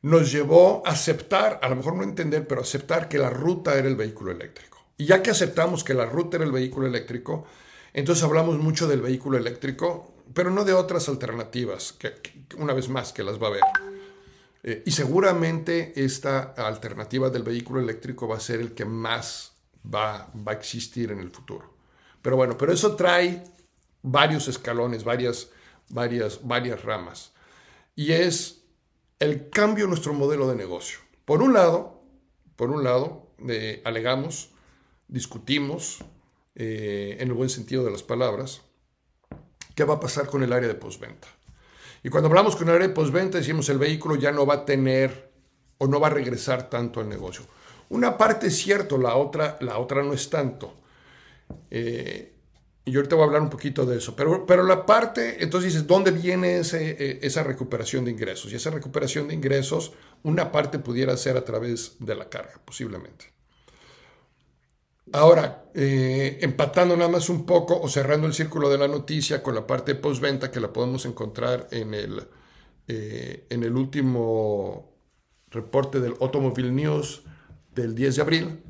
nos 0.02 0.32
llevó 0.32 0.82
a 0.88 0.90
aceptar, 0.90 1.60
a 1.62 1.70
lo 1.70 1.76
mejor 1.76 1.96
no 1.96 2.02
entender, 2.02 2.48
pero 2.48 2.62
aceptar 2.62 3.08
que 3.08 3.20
la 3.20 3.30
ruta 3.30 3.78
era 3.78 3.88
el 3.88 3.96
vehículo 3.96 4.32
eléctrico. 4.32 4.80
Y 4.98 5.06
ya 5.06 5.22
que 5.22 5.30
aceptamos 5.30 5.84
que 5.84 5.94
la 5.94 6.08
ruta 6.08 6.38
era 6.38 6.48
el 6.48 6.52
vehículo 6.52 6.88
eléctrico, 6.88 7.46
entonces 7.94 8.24
hablamos 8.24 8.58
mucho 8.58 8.88
del 8.88 9.02
vehículo 9.02 9.38
eléctrico, 9.38 10.16
pero 10.34 10.50
no 10.50 10.66
de 10.66 10.74
otras 10.74 11.08
alternativas, 11.08 11.94
que, 11.94 12.16
una 12.58 12.74
vez 12.74 12.90
más 12.90 13.14
que 13.14 13.24
las 13.24 13.40
va 13.40 13.48
a 13.48 13.50
haber. 13.52 13.64
Eh, 14.64 14.82
y 14.84 14.90
seguramente 14.90 15.94
esta 15.96 16.54
alternativa 16.58 17.30
del 17.30 17.44
vehículo 17.44 17.82
eléctrico 17.82 18.28
va 18.28 18.38
a 18.38 18.40
ser 18.40 18.62
el 18.62 18.74
que 18.74 18.86
más 18.86 19.54
va, 19.86 20.32
va 20.36 20.54
a 20.54 20.56
existir 20.56 21.12
en 21.12 21.20
el 21.20 21.30
futuro. 21.30 21.78
Pero 22.24 22.36
bueno, 22.36 22.58
pero 22.58 22.74
eso 22.74 22.96
trae 22.96 23.44
varios 24.02 24.48
escalones, 24.48 25.04
varias, 25.04 25.50
varias, 25.90 26.40
varias 26.44 26.84
ramas. 26.84 27.34
y 27.96 28.14
es 28.14 28.64
el 29.20 29.50
cambio 29.50 29.84
en 29.84 29.90
nuestro 29.90 30.14
modelo 30.14 30.48
de 30.48 30.56
negocio. 30.56 31.00
Por 31.26 31.42
un 31.42 31.54
lado, 31.54 32.02
por 32.56 32.72
un 32.72 32.84
lado, 32.84 33.28
eh, 33.48 33.82
alegamos, 33.84 34.52
discutimos, 35.08 36.00
eh, 36.56 37.18
en 37.20 37.28
el 37.28 37.34
buen 37.34 37.50
sentido 37.50 37.84
de 37.84 37.92
las 37.92 38.04
palabras, 38.04 38.62
qué 39.76 39.84
va 39.84 39.96
a 39.96 40.00
pasar 40.00 40.28
con 40.28 40.44
el 40.44 40.54
área 40.54 40.68
de 40.68 40.76
postventa. 40.76 41.28
Y 42.04 42.10
cuando 42.10 42.30
hablamos 42.30 42.56
con 42.56 42.70
el 42.70 42.76
área 42.76 42.88
de 42.88 42.94
postventa, 42.94 43.38
decimos 43.38 43.70
el 43.70 43.78
vehículo 43.78 44.16
ya 44.16 44.32
no 44.32 44.46
va 44.46 44.56
a 44.56 44.66
tener 44.66 45.32
o 45.78 45.88
no 45.88 46.00
va 46.00 46.08
a 46.08 46.12
regresar 46.12 46.70
tanto 46.70 47.00
al 47.00 47.10
negocio. 47.10 47.46
Una 47.90 48.18
parte 48.18 48.48
es 48.48 48.58
cierto, 48.58 48.98
la 48.98 49.16
otra, 49.16 49.58
la 49.62 49.78
otra 49.80 50.04
no 50.04 50.14
es 50.14 50.30
tanto. 50.30 50.74
Eh, 51.72 52.39
y 52.90 52.92
yo 52.92 53.02
ahorita 53.02 53.16
voy 53.16 53.24
a 53.24 53.28
hablar 53.28 53.44
un 53.44 53.52
poquito 53.52 53.86
de 53.86 53.98
eso. 54.00 54.16
Pero, 54.16 54.48
pero 54.48 54.64
la 54.64 54.84
parte, 54.84 55.44
entonces 55.44 55.74
dices, 55.74 55.88
¿dónde 55.88 56.10
viene 56.10 56.58
ese, 56.58 57.20
esa 57.22 57.44
recuperación 57.44 58.04
de 58.04 58.12
ingresos? 58.12 58.52
Y 58.52 58.56
esa 58.56 58.72
recuperación 58.72 59.28
de 59.28 59.36
ingresos, 59.36 59.94
una 60.24 60.52
parte 60.52 60.80
pudiera 60.80 61.16
ser 61.16 61.38
a 61.38 61.46
través 61.46 61.98
de 62.00 62.16
la 62.16 62.28
carga, 62.30 62.60
posiblemente. 62.66 63.32
Ahora, 65.12 65.66
eh, 65.76 66.40
empatando 66.42 66.98
nada 66.98 67.12
más 67.12 67.30
un 67.30 67.46
poco 67.46 67.80
o 67.80 67.88
cerrando 67.88 68.26
el 68.26 68.34
círculo 68.34 68.70
de 68.70 68.80
la 68.80 68.88
noticia 68.88 69.44
con 69.44 69.54
la 69.54 69.68
parte 69.68 69.94
postventa 69.94 70.50
que 70.50 70.60
la 70.60 70.74
podemos 70.74 71.06
encontrar 71.06 71.68
en 71.70 71.94
el, 71.94 72.28
eh, 72.88 73.46
en 73.52 73.64
el 73.64 73.78
último 73.78 74.96
reporte 75.52 76.00
del 76.00 76.16
Automobile 76.20 76.72
News 76.72 77.22
del 77.76 77.94
10 77.94 78.16
de 78.16 78.22
abril, 78.24 78.64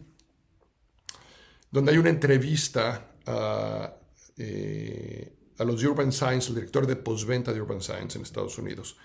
donde 1.72 1.94
hay 1.94 1.98
una 1.98 2.10
entrevista 2.10 3.12
a, 3.26 3.99
eh, 4.40 5.34
a 5.58 5.66
los 5.66 5.84
Urban 5.84 6.14
Science, 6.14 6.50
el 6.50 6.56
director 6.56 6.88
de 6.88 6.96
postventa 6.96 7.52
de 7.52 7.62
Urban 7.62 7.82
Science 7.82 8.18
en 8.18 8.24
Estados 8.24 8.58
Unidos, 8.58 8.98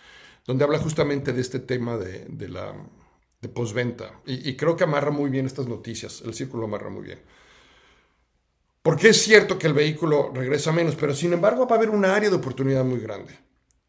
donde 0.47 0.62
habla 0.62 0.79
justamente 0.79 1.33
de 1.33 1.41
este 1.41 1.59
tema 1.59 1.97
de, 1.97 2.49
la 2.49 2.73
de 3.41 3.49
postventa. 3.49 4.21
Y, 4.25 4.55
creo 4.55 4.76
que 4.76 4.85
amarra 4.85 5.11
muy 5.11 5.31
bien 5.31 5.47
estas 5.47 5.67
noticias, 5.67 6.23
el 6.25 6.33
círculo 6.33 6.67
amarra 6.67 6.91
muy 6.91 7.03
bien. 7.03 7.21
Porque 8.83 9.09
es 9.09 9.21
cierto 9.21 9.59
que 9.59 9.67
el 9.67 9.73
vehículo 9.73 10.31
regresa 10.33 10.71
menos, 10.71 10.95
pero 10.95 11.14
sin 11.14 11.33
embargo 11.33 11.67
va 11.67 11.75
a 11.75 11.79
haber 11.79 11.91
un 11.91 12.05
área 12.05 12.31
de 12.31 12.37
oportunidad 12.37 12.85
muy 12.85 13.00
grande. 13.00 13.37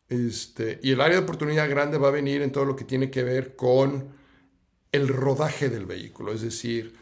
Este, 0.09 0.79
y 0.81 0.91
el 0.91 1.01
área 1.01 1.17
de 1.17 1.23
oportunidad 1.23 1.69
grande 1.69 1.97
va 1.99 2.07
a 2.07 2.11
venir 2.11 2.41
en 2.41 2.51
todo 2.51 2.65
lo 2.65 2.75
que 2.75 2.85
tiene 2.85 3.11
que 3.11 3.23
ver 3.23 3.55
con 3.55 4.15
el 4.91 5.07
rodaje 5.07 5.69
del 5.69 5.85
vehículo, 5.85 6.33
es 6.33 6.41
decir, 6.41 6.95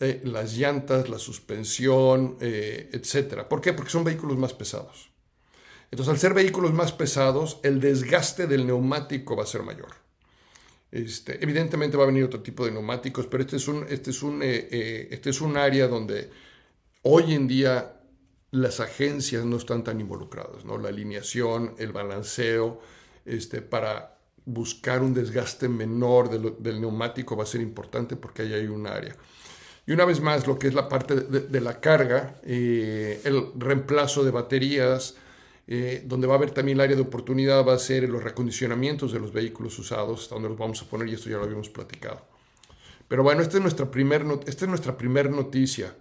eh, 0.00 0.20
las 0.24 0.56
llantas, 0.56 1.08
la 1.08 1.18
suspensión, 1.18 2.36
eh, 2.40 2.90
etc. 2.92 3.44
¿Por 3.44 3.60
qué? 3.60 3.72
Porque 3.72 3.90
son 3.90 4.04
vehículos 4.04 4.38
más 4.38 4.54
pesados. 4.54 5.10
Entonces, 5.90 6.12
al 6.12 6.18
ser 6.18 6.34
vehículos 6.34 6.72
más 6.72 6.92
pesados, 6.92 7.58
el 7.62 7.80
desgaste 7.80 8.46
del 8.46 8.66
neumático 8.66 9.36
va 9.36 9.42
a 9.42 9.46
ser 9.46 9.62
mayor. 9.62 9.90
Este, 10.92 11.42
evidentemente 11.42 11.96
va 11.96 12.04
a 12.04 12.06
venir 12.06 12.24
otro 12.24 12.40
tipo 12.40 12.64
de 12.64 12.72
neumáticos, 12.72 13.26
pero 13.26 13.42
este 13.42 13.56
es 13.56 13.68
un, 13.68 13.86
este 13.88 14.10
es 14.10 14.22
un, 14.22 14.42
eh, 14.42 14.68
eh, 14.70 15.08
este 15.10 15.30
es 15.30 15.40
un 15.40 15.56
área 15.56 15.86
donde 15.86 16.30
hoy 17.02 17.34
en 17.34 17.46
día 17.46 18.00
las 18.50 18.80
agencias 18.80 19.44
no 19.44 19.56
están 19.56 19.84
tan 19.84 20.00
involucradas, 20.00 20.64
¿no? 20.64 20.78
La 20.78 20.88
alineación, 20.88 21.74
el 21.78 21.92
balanceo, 21.92 22.80
este, 23.24 23.62
para 23.62 24.18
buscar 24.44 25.02
un 25.02 25.14
desgaste 25.14 25.68
menor 25.68 26.58
del 26.58 26.80
neumático 26.80 27.36
va 27.36 27.44
a 27.44 27.46
ser 27.46 27.60
importante 27.60 28.16
porque 28.16 28.42
ahí 28.42 28.54
hay 28.54 28.66
un 28.66 28.86
área. 28.88 29.14
Y 29.90 29.92
una 29.92 30.04
vez 30.04 30.20
más, 30.20 30.46
lo 30.46 30.56
que 30.56 30.68
es 30.68 30.74
la 30.74 30.88
parte 30.88 31.16
de, 31.16 31.60
la 31.60 31.80
carga, 31.80 32.36
eh, 32.44 33.20
el 33.24 33.46
reemplazo 33.56 34.22
de 34.22 34.30
baterías, 34.30 35.16
eh, 35.66 36.04
donde 36.06 36.28
va 36.28 36.34
a 36.34 36.36
haber 36.36 36.52
también 36.52 36.76
el 36.76 36.82
área 36.82 36.94
de 36.94 37.02
oportunidad 37.02 37.66
va 37.66 37.74
a 37.74 37.78
ser 37.80 38.08
los 38.08 38.22
recondicionamientos 38.22 39.10
de 39.10 39.18
los 39.18 39.32
vehículos 39.32 39.76
usados, 39.80 40.22
hasta 40.22 40.36
donde 40.36 40.48
los 40.48 40.56
vamos 40.56 40.80
a 40.80 40.84
poner, 40.84 41.08
y 41.08 41.14
esto 41.14 41.28
ya 41.28 41.38
lo 41.38 41.42
habíamos 41.42 41.70
platicado. 41.70 42.24
Pero 43.08 43.24
bueno, 43.24 43.42
esta 43.42 43.56
es 43.56 43.62
nuestra 43.62 43.90
primera 43.90 44.24
es 44.46 44.62
nuestra 44.68 44.96
primer 44.96 45.28
noticia. 45.28 45.92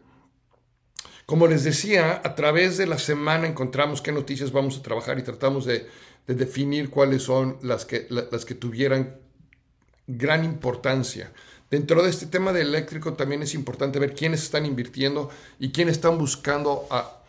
Como 1.25 1.47
les 1.47 1.63
decía, 1.63 2.21
a 2.23 2.35
través 2.35 2.77
de 2.77 2.85
la 2.85 2.99
semana 2.99 3.47
encontramos 3.47 4.03
qué 4.03 4.11
noticias 4.11 4.51
vamos 4.51 4.77
a 4.77 4.83
trabajar 4.83 5.17
y 5.17 5.23
tratamos 5.23 5.65
de, 5.65 5.87
definir 6.27 6.91
cuáles 6.91 7.23
son 7.23 7.57
las 7.63 7.85
que, 7.85 8.05
las 8.11 8.45
que 8.45 8.53
tuvieran 8.53 9.17
gran 10.05 10.43
importancia. 10.43 11.31
Dentro 11.69 12.01
de 12.01 12.09
este 12.09 12.25
tema 12.25 12.51
de 12.51 12.61
eléctrico 12.61 13.13
también 13.13 13.43
es 13.43 13.53
importante 13.53 13.99
ver 13.99 14.15
quiénes 14.15 14.43
están 14.43 14.65
invirtiendo 14.65 15.29
y 15.59 15.71
quiénes 15.71 15.97
están 15.97 16.17
buscando 16.17 16.87
a, 16.89 17.19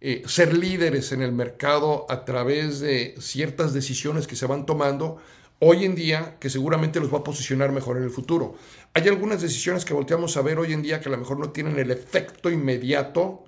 eh, 0.00 0.22
ser 0.26 0.56
líderes 0.56 1.10
en 1.10 1.22
el 1.22 1.32
mercado 1.32 2.06
a 2.08 2.24
través 2.24 2.78
de 2.78 3.16
ciertas 3.18 3.74
decisiones 3.74 4.28
que 4.28 4.36
se 4.36 4.46
van 4.46 4.64
tomando 4.64 5.18
hoy 5.58 5.84
en 5.84 5.96
día 5.96 6.36
que 6.38 6.50
seguramente 6.50 7.00
los 7.00 7.12
va 7.12 7.18
a 7.18 7.24
posicionar 7.24 7.72
mejor 7.72 7.96
en 7.96 8.04
el 8.04 8.10
futuro. 8.10 8.54
Hay 8.94 9.08
algunas 9.08 9.42
decisiones 9.42 9.84
que 9.84 9.94
volteamos 9.94 10.36
a 10.36 10.42
ver 10.42 10.58
hoy 10.60 10.72
en 10.72 10.82
día 10.82 11.00
que 11.00 11.08
a 11.08 11.12
lo 11.12 11.18
mejor 11.18 11.38
no 11.38 11.50
tienen 11.50 11.78
el 11.80 11.90
efecto 11.90 12.48
inmediato, 12.48 13.44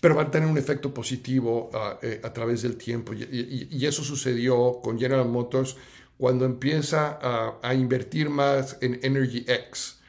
pero 0.00 0.14
van 0.14 0.28
a 0.28 0.30
tener 0.30 0.48
un 0.48 0.56
efecto 0.56 0.92
positivo 0.92 1.70
ah, 1.74 1.98
eh, 2.02 2.20
a 2.22 2.32
través 2.32 2.62
del 2.62 2.76
tiempo. 2.76 3.12
Y, 3.12 3.84
eso 3.84 4.02
sucedió 4.02 4.80
con 4.82 4.98
General 4.98 5.28
Motors 5.28 5.76
cuando 6.18 6.44
empieza 6.44 7.18
a, 7.62 7.74
invertir 7.74 8.30
más 8.30 8.78
en 8.80 9.00
Energy 9.02 9.44
X, 9.48 10.00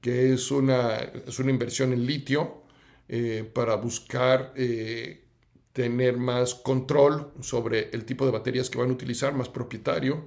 que 0.00 0.32
es 0.32 0.50
una, 0.50 0.96
es 0.98 1.38
una 1.38 1.50
inversión 1.50 1.92
en 1.92 2.06
litio 2.06 2.62
eh, 3.08 3.50
para 3.52 3.76
buscar 3.76 4.52
eh, 4.56 5.24
tener 5.72 6.16
más 6.16 6.54
control 6.54 7.32
sobre 7.40 7.90
el 7.90 8.04
tipo 8.04 8.24
de 8.24 8.32
baterías 8.32 8.70
que 8.70 8.78
van 8.78 8.90
a 8.90 8.92
utilizar, 8.92 9.34
más 9.34 9.48
propietario, 9.48 10.26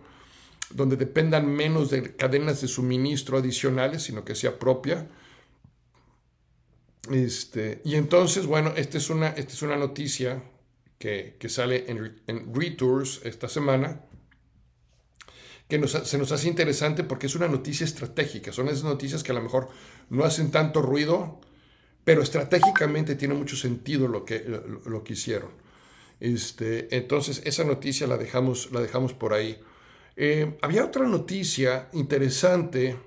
donde 0.72 0.98
dependan 0.98 1.48
menos 1.48 1.90
de 1.90 2.16
cadenas 2.16 2.62
de 2.62 2.68
suministro 2.68 3.38
adicionales, 3.38 4.04
sino 4.04 4.26
que 4.26 4.36
sea 4.36 4.60
propia. 4.60 5.08
Este, 7.12 7.82
y 7.86 7.96
entonces, 7.96 8.46
bueno, 8.46 8.74
esta 8.76 8.98
es 8.98 9.10
una, 9.10 9.30
esta 9.30 9.54
es 9.54 9.62
una 9.62 9.78
noticia 9.78 10.44
que, 11.00 11.38
sale 11.48 11.86
en, 11.90 12.22
en, 12.28 12.54
Retours 12.54 13.22
esta 13.24 13.48
semana, 13.48 14.02
que 15.68 15.86
se 15.88 16.18
nos 16.18 16.32
hace 16.32 16.48
interesante 16.48 17.04
porque 17.04 17.28
es 17.28 17.36
una 17.36 17.48
noticia 17.48 17.86
estratégica. 17.86 18.54
Son 18.54 18.68
esas 18.70 18.84
noticias 18.84 19.24
que 19.24 19.32
a 19.32 19.36
lo 19.36 19.42
mejor 19.42 19.70
no 20.10 20.24
hacen 20.24 20.50
tanto 20.50 20.82
ruido, 20.82 21.42
pero 22.04 22.22
estratégicamente 22.22 23.16
tiene 23.16 23.34
mucho 23.34 23.58
sentido 23.58 24.08
lo 24.08 24.24
que, 24.24 24.46
lo, 24.86 25.04
que 25.04 25.14
hicieron. 25.14 25.50
Este, 26.22 26.96
entonces, 26.96 27.42
esa 27.44 27.66
noticia 27.66 28.08
la 28.08 28.18
dejamos, 28.18 28.72
la 28.72 28.80
dejamos 28.80 29.14
por 29.14 29.34
ahí. 29.34 29.60
Eh, 30.16 30.58
había 30.62 30.86
otra 30.86 31.06
noticia 31.06 31.90
interesante, 31.92 32.98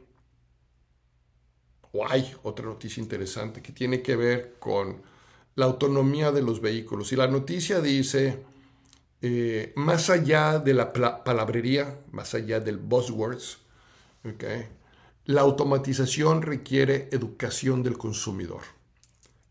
o 1.93 2.07
hay 2.07 2.31
otra 2.43 2.67
noticia 2.67 3.02
interesante 3.02 3.62
que 3.62 3.73
tiene 3.73 4.02
que 4.02 4.17
ver 4.17 4.57
con 4.59 5.02
la 5.57 5.64
autonomía 5.64 6.31
de 6.31 6.43
los 6.43 6.61
vehículos. 6.61 7.11
Y 7.12 7.17
la 7.17 7.26
noticia 7.26 7.81
dice, 7.81 8.45
eh, 9.23 9.73
más 9.77 10.09
allá 10.09 10.59
de 10.59 10.73
la 10.73 10.93
palabrería, 10.93 11.99
más 12.11 12.35
allá 12.35 12.61
del 12.61 12.79
buzzwords, 12.79 13.59
la 15.27 15.41
automatización 15.43 16.43
requiere 16.43 17.09
educación 17.12 17.83
del 17.83 17.99
consumidor. 17.99 18.62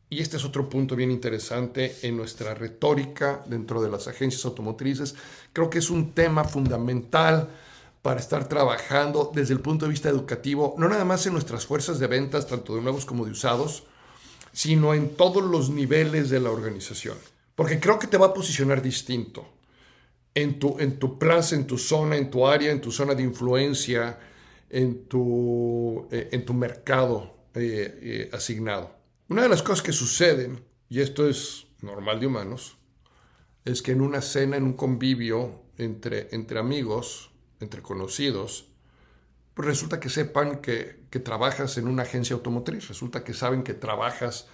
Y 0.09 0.21
este 0.21 0.37
es 0.37 0.45
otro 0.45 0.67
punto 0.67 0.95
bien 0.95 1.11
interesante 1.11 1.95
en 2.01 2.17
nuestra 2.17 2.55
retórica 2.55 3.43
dentro 3.45 3.79
de 3.79 3.91
las 3.91 4.07
agencias 4.07 4.43
automotrices. 4.45 5.13
Creo 5.53 5.69
que 5.69 5.77
es 5.77 5.91
un 5.91 6.13
tema 6.13 6.43
fundamental 6.43 7.49
para 8.01 8.19
estar 8.19 8.49
trabajando 8.49 9.31
desde 9.35 9.53
el 9.53 9.59
punto 9.59 9.85
de 9.85 9.91
vista 9.91 10.09
educativo, 10.09 10.73
no 10.79 10.89
nada 10.89 11.05
más 11.05 11.27
en 11.27 11.33
nuestras 11.33 11.67
fuerzas 11.67 11.99
de 11.99 12.07
ventas, 12.07 12.47
tanto 12.47 12.75
de 12.75 12.81
nuevos 12.81 13.05
como 13.05 13.23
de 13.25 13.31
usados, 13.31 13.83
sino 14.51 14.95
en 14.95 15.15
todos 15.15 15.43
los 15.43 15.69
niveles 15.69 16.31
de 16.31 16.39
la 16.39 16.49
organización. 16.49 17.17
Porque 17.53 17.79
creo 17.79 17.99
que 17.99 18.07
te 18.07 18.17
va 18.17 18.27
a 18.27 18.33
posicionar 18.33 18.81
distinto 18.81 19.58
en 20.41 20.59
tu, 20.59 20.77
en 20.79 20.99
tu 20.99 21.17
plaza, 21.17 21.55
en 21.55 21.67
tu 21.67 21.77
zona, 21.77 22.17
en 22.17 22.29
tu 22.29 22.47
área, 22.47 22.71
en 22.71 22.81
tu 22.81 22.91
zona 22.91 23.15
de 23.15 23.23
influencia, 23.23 24.19
en 24.69 25.05
tu, 25.07 26.07
eh, 26.11 26.29
en 26.31 26.45
tu 26.45 26.53
mercado 26.53 27.35
eh, 27.53 27.99
eh, 28.01 28.29
asignado. 28.33 28.95
Una 29.27 29.43
de 29.43 29.49
las 29.49 29.63
cosas 29.63 29.83
que 29.83 29.91
suceden, 29.91 30.63
y 30.89 31.01
esto 31.01 31.27
es 31.27 31.67
normal 31.81 32.19
de 32.19 32.27
humanos, 32.27 32.77
es 33.65 33.81
que 33.81 33.91
en 33.91 34.01
una 34.01 34.21
cena, 34.21 34.57
en 34.57 34.63
un 34.63 34.73
convivio 34.73 35.63
entre, 35.77 36.29
entre 36.31 36.59
amigos, 36.59 37.31
entre 37.59 37.81
conocidos, 37.81 38.67
pues 39.53 39.67
resulta 39.67 39.99
que 39.99 40.09
sepan 40.09 40.61
que, 40.61 40.99
trabajas 41.23 41.77
en 41.77 41.87
una 41.87 42.03
agencia 42.03 42.33
automotriz, 42.35 42.87
resulta 42.87 43.23
que 43.23 43.33
saben 43.33 43.63
que 43.63 43.73
trabajas 43.73 44.47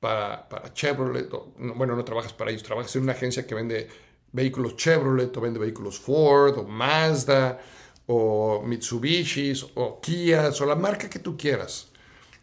para, 0.00 0.48
para 0.48 0.72
Chevrolet, 0.72 1.28
bueno, 1.58 1.94
no 1.94 2.04
trabajas 2.04 2.32
para 2.32 2.50
ellos, 2.50 2.62
trabajas 2.62 2.94
en 2.96 3.02
una 3.02 3.12
agencia 3.12 3.46
que 3.46 3.54
vende 3.54 3.88
vehículos 4.36 4.76
Chevrolet 4.76 5.34
o 5.36 5.40
vende 5.40 5.58
vehículos 5.58 5.98
Ford 5.98 6.58
o 6.58 6.64
Mazda 6.64 7.58
o 8.06 8.62
Mitsubishi 8.62 9.52
o 9.74 9.98
Kia 10.00 10.50
o 10.60 10.64
la 10.66 10.76
marca 10.76 11.08
que 11.08 11.18
tú 11.18 11.36
quieras. 11.36 11.90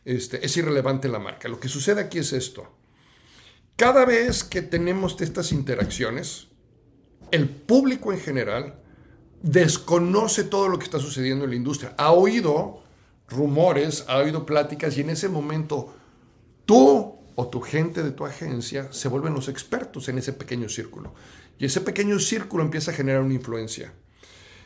Este, 0.03 0.43
es 0.45 0.57
irrelevante 0.57 1.07
la 1.07 1.19
marca. 1.19 1.47
Lo 1.47 1.59
que 1.59 1.69
sucede 1.69 2.01
aquí 2.01 2.17
es 2.17 2.33
esto. 2.33 2.67
Cada 3.77 4.05
vez 4.05 4.43
que 4.43 4.61
tenemos 4.61 5.19
estas 5.21 5.51
interacciones, 5.51 6.47
el 7.31 7.47
público 7.47 8.11
en 8.11 8.19
general 8.19 8.79
desconoce 9.41 10.43
todo 10.43 10.67
lo 10.67 10.77
que 10.77 10.85
está 10.85 10.99
sucediendo 10.99 11.45
en 11.45 11.51
la 11.51 11.55
industria. 11.55 11.93
Ha 11.97 12.11
oído 12.11 12.81
rumores, 13.29 14.05
ha 14.07 14.17
oído 14.17 14.45
pláticas 14.45 14.97
y 14.97 15.01
en 15.01 15.11
ese 15.11 15.29
momento 15.29 15.95
tú 16.65 17.19
o 17.35 17.47
tu 17.47 17.61
gente 17.61 18.03
de 18.03 18.11
tu 18.11 18.25
agencia 18.25 18.91
se 18.91 19.07
vuelven 19.07 19.33
los 19.33 19.47
expertos 19.47 20.07
en 20.09 20.17
ese 20.17 20.33
pequeño 20.33 20.69
círculo. 20.69 21.13
Y 21.63 21.67
ese 21.67 21.79
pequeño 21.79 22.19
círculo 22.19 22.61
empieza 22.61 22.91
a 22.91 22.93
generar 22.93 23.21
una 23.21 23.35
influencia. 23.35 23.93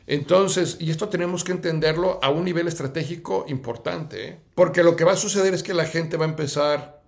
Entonces, 0.07 0.77
y 0.79 0.89
esto 0.89 1.09
tenemos 1.09 1.43
que 1.43 1.51
entenderlo 1.51 2.19
a 2.23 2.31
un 2.31 2.43
nivel 2.43 2.67
estratégico 2.67 3.45
importante, 3.49 4.29
¿eh? 4.29 4.39
porque 4.55 4.81
lo 4.81 4.95
que 4.95 5.03
va 5.03 5.11
a 5.11 5.15
suceder 5.15 5.53
es 5.53 5.61
que 5.61 5.75
la 5.75 5.85
gente 5.85 6.17
va 6.17 6.25
a 6.25 6.29
empezar 6.29 7.03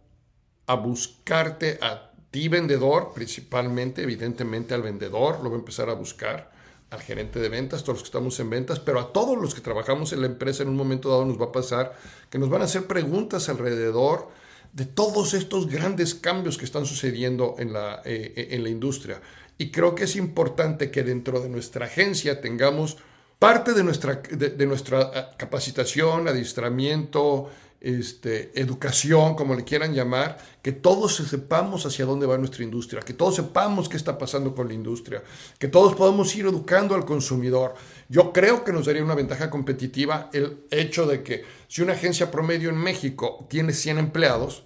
a 0.67 0.75
buscarte 0.75 1.79
a 1.81 2.11
ti 2.29 2.49
vendedor, 2.49 3.13
principalmente, 3.15 4.03
evidentemente 4.03 4.75
al 4.75 4.83
vendedor, 4.83 5.39
lo 5.41 5.49
va 5.49 5.55
a 5.55 5.59
empezar 5.59 5.89
a 5.89 5.93
buscar, 5.93 6.51
al 6.91 7.01
gerente 7.01 7.39
de 7.39 7.49
ventas, 7.49 7.81
todos 7.81 7.95
los 7.95 8.03
que 8.03 8.09
estamos 8.09 8.39
en 8.39 8.51
ventas, 8.51 8.79
pero 8.79 8.99
a 8.99 9.11
todos 9.11 9.39
los 9.41 9.55
que 9.55 9.61
trabajamos 9.61 10.13
en 10.13 10.21
la 10.21 10.27
empresa 10.27 10.61
en 10.61 10.69
un 10.69 10.75
momento 10.75 11.09
dado 11.09 11.25
nos 11.25 11.41
va 11.41 11.45
a 11.45 11.51
pasar 11.51 11.95
que 12.29 12.37
nos 12.37 12.51
van 12.51 12.61
a 12.61 12.65
hacer 12.65 12.85
preguntas 12.85 13.49
alrededor 13.49 14.27
de 14.71 14.85
todos 14.85 15.33
estos 15.33 15.67
grandes 15.67 16.13
cambios 16.13 16.59
que 16.59 16.65
están 16.65 16.85
sucediendo 16.85 17.55
en 17.57 17.73
la, 17.73 18.03
eh, 18.05 18.33
eh, 18.35 18.47
en 18.51 18.61
la 18.61 18.69
industria. 18.69 19.19
Y 19.59 19.71
creo 19.71 19.93
que 19.93 20.05
es 20.05 20.15
importante 20.15 20.89
que 20.89 21.03
dentro 21.03 21.41
de 21.41 21.49
nuestra 21.49 21.85
agencia 21.85 22.39
tengamos 22.39 22.97
parte 23.37 23.73
de 23.73 23.83
nuestra, 23.83 24.15
de, 24.15 24.65
nuestra 24.65 25.11
eh, 25.13 25.25
capacitación, 25.37 26.29
adiestramiento, 26.29 27.49
este, 27.81 28.57
educación, 28.57 29.35
como 29.35 29.55
le 29.55 29.65
quieran 29.65 29.93
llamar, 29.93 30.37
que 30.61 30.71
todos 30.71 31.17
sepamos 31.17 31.85
hacia 31.85 32.05
dónde 32.05 32.25
va 32.25 32.37
nuestra 32.37 32.63
industria, 32.63 33.01
que 33.01 33.13
todos 33.13 33.35
sepamos 33.35 33.89
qué 33.89 33.97
está 33.97 34.17
pasando 34.17 34.55
con 34.55 34.69
la 34.69 34.73
industria, 34.73 35.23
que 35.57 35.67
todos 35.67 35.93
podamos 35.93 36.33
ir 36.37 36.45
educando 36.45 36.95
al 36.95 37.03
consumidor. 37.03 37.75
Yo 38.07 38.31
creo 38.31 38.63
que 38.63 38.71
nos 38.71 38.85
daría 38.85 39.03
una 39.03 39.15
ventaja 39.15 39.49
competitiva 39.49 40.29
el 40.31 40.63
hecho 40.71 41.05
de 41.05 41.21
que 41.21 41.43
si 41.67 41.81
una 41.81 41.93
agencia 41.93 42.31
promedio 42.31 42.69
en 42.69 42.77
México 42.77 43.45
tiene 43.49 43.73
100 43.73 43.97
empleados 43.97 44.63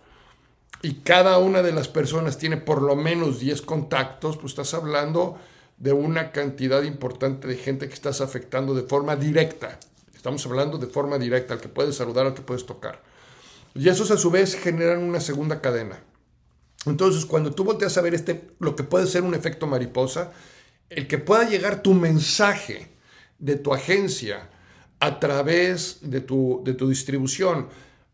y 0.83 0.95
cada 0.95 1.37
una 1.37 1.61
de 1.61 1.71
las 1.71 1.87
personas 1.87 2.37
tiene 2.37 2.57
por 2.57 2.81
lo 2.81 2.97
menos 2.97 3.39
10 3.39 3.61
contactos, 3.61 4.35
pues 4.35 4.51
estás 4.51 4.73
hablando 4.73 5.37
de 5.77 5.93
una 5.93 6.33
cantidad 6.33 6.83
importante 6.83 7.47
de 7.47 7.55
gente 7.55 7.87
que 7.87 7.93
estás 7.93 8.19
afectando 8.19 8.75
de 8.75 8.83
forma 8.83 9.15
directa. 9.15 9.79
Estamos 10.13 10.45
hablando 10.45 10.77
de 10.77 10.87
forma 10.87 11.17
directa, 11.17 11.53
al 11.53 11.61
que 11.61 11.69
puedes 11.69 11.95
saludar, 11.95 12.25
al 12.25 12.33
que 12.33 12.41
puedes 12.41 12.65
tocar. 12.65 13.01
Y 13.73 13.87
esos 13.87 14.11
a 14.11 14.17
su 14.17 14.29
vez 14.29 14.55
generan 14.55 14.99
una 14.99 15.21
segunda 15.21 15.61
cadena. 15.61 16.03
Entonces, 16.85 17.25
cuando 17.25 17.53
tú 17.53 17.63
volteas 17.63 17.97
a 17.97 18.01
ver 18.01 18.13
este, 18.13 18.49
lo 18.59 18.75
que 18.75 18.83
puede 18.83 19.07
ser 19.07 19.23
un 19.23 19.35
efecto 19.35 19.67
mariposa, 19.67 20.33
el 20.89 21.07
que 21.07 21.17
pueda 21.17 21.47
llegar 21.47 21.81
tu 21.81 21.93
mensaje 21.93 22.89
de 23.39 23.55
tu 23.55 23.73
agencia 23.73 24.49
a 24.99 25.21
través 25.21 25.99
de 26.01 26.19
tu, 26.19 26.61
de 26.65 26.73
tu 26.73 26.89
distribución, 26.89 27.69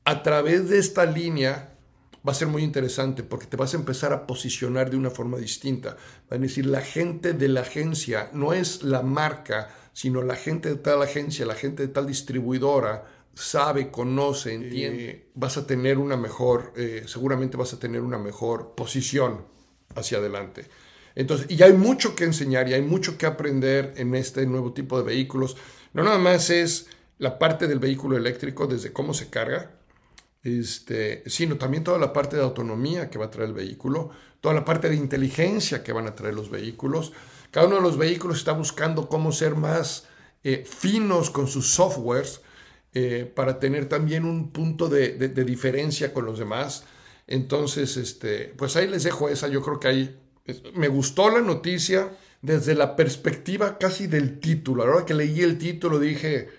a 0.05 0.21
través 0.21 0.69
de 0.69 0.77
esta 0.77 1.05
línea, 1.05 1.68
va 2.27 2.31
a 2.31 2.35
ser 2.35 2.47
muy 2.47 2.63
interesante 2.63 3.23
porque 3.23 3.47
te 3.47 3.57
vas 3.57 3.73
a 3.73 3.77
empezar 3.77 4.13
a 4.13 4.27
posicionar 4.27 4.89
de 4.89 4.97
una 4.97 5.09
forma 5.09 5.38
distinta. 5.38 5.97
Va 6.31 6.35
a 6.35 6.39
decir, 6.39 6.65
la 6.65 6.81
gente 6.81 7.33
de 7.33 7.47
la 7.47 7.61
agencia 7.61 8.29
no 8.33 8.53
es 8.53 8.83
la 8.83 9.01
marca, 9.01 9.69
sino 9.93 10.21
la 10.21 10.35
gente 10.35 10.69
de 10.69 10.75
tal 10.75 11.01
agencia, 11.01 11.45
la 11.45 11.55
gente 11.55 11.83
de 11.83 11.93
tal 11.93 12.07
distribuidora 12.07 13.05
sabe, 13.33 13.89
conoce, 13.89 14.53
entiende, 14.53 15.29
vas 15.35 15.57
a 15.57 15.65
tener 15.65 15.97
una 15.97 16.17
mejor, 16.17 16.73
eh, 16.75 17.03
seguramente 17.05 17.55
vas 17.55 17.73
a 17.73 17.79
tener 17.79 18.01
una 18.01 18.17
mejor 18.17 18.75
posición 18.75 19.45
hacia 19.95 20.17
adelante. 20.17 20.65
Entonces, 21.15 21.47
y 21.49 21.61
hay 21.63 21.73
mucho 21.73 22.15
que 22.15 22.25
enseñar 22.25 22.67
y 22.67 22.73
hay 22.73 22.81
mucho 22.81 23.17
que 23.17 23.25
aprender 23.25 23.93
en 23.97 24.13
este 24.15 24.45
nuevo 24.45 24.73
tipo 24.73 24.97
de 24.97 25.03
vehículos. 25.03 25.57
No 25.93 26.03
nada 26.03 26.17
más 26.17 26.49
es 26.49 26.88
la 27.17 27.39
parte 27.39 27.67
del 27.67 27.79
vehículo 27.79 28.17
eléctrico, 28.17 28.67
desde 28.67 28.93
cómo 28.93 29.13
se 29.13 29.29
carga, 29.29 29.78
este, 30.43 31.23
sino 31.25 31.58
también 31.58 31.84
toda 31.84 31.99
la 31.99 32.13
parte 32.13 32.36
de 32.36 32.43
autonomía 32.43 33.10
que 33.10 33.17
va 33.17 33.25
a 33.25 33.32
traer 33.32 33.49
el 33.49 33.56
vehículo, 33.56 34.12
toda 34.41 34.56
la 34.56 34.65
parte 34.65 34.89
de 34.89 34.95
inteligencia 34.95 35.84
que 35.84 35.93
van 35.93 36.08
a 36.08 36.15
traer 36.15 36.34
los 36.34 36.49
vehículos, 36.49 37.13
cada 37.52 37.65
uno 37.67 37.78
de 37.78 37.82
los 37.82 37.97
vehículos 37.97 38.38
está 38.38 38.52
buscando 38.54 39.10
cómo 39.10 39.32
ser 39.32 39.56
más 39.56 40.08
eh, 40.43 40.63
finos 40.65 41.30
con 41.30 41.47
sus 41.47 41.67
softwares 41.67 42.41
eh, 42.93 43.32
para 43.36 43.60
tener 43.60 43.88
también 43.88 44.23
un 44.23 44.52
punto 44.52 44.88
de, 44.88 45.17
diferencia 45.43 46.13
con 46.13 46.25
los 46.25 46.39
demás. 46.39 46.86
Entonces, 47.28 47.97
este, 47.97 48.54
pues 48.56 48.75
ahí 48.75 48.88
les 48.88 49.04
dejo 49.04 49.30
esa. 49.30 49.47
Yo 49.47 49.62
creo 49.62 49.80
que 49.80 49.88
ahí 49.88 50.19
me 50.75 50.88
gustó 50.88 51.30
la 51.30 51.41
noticia 51.41 52.12
desde 52.41 52.75
la 52.75 52.95
perspectiva 52.95 53.78
casi 53.78 54.08
del 54.08 54.39
título. 54.39 54.84
A 54.84 54.86
la 54.86 54.95
hora 54.95 55.06
que 55.06 55.13
leí 55.13 55.41
el 55.41 55.58
título 55.58 55.99
dije, 55.99 56.49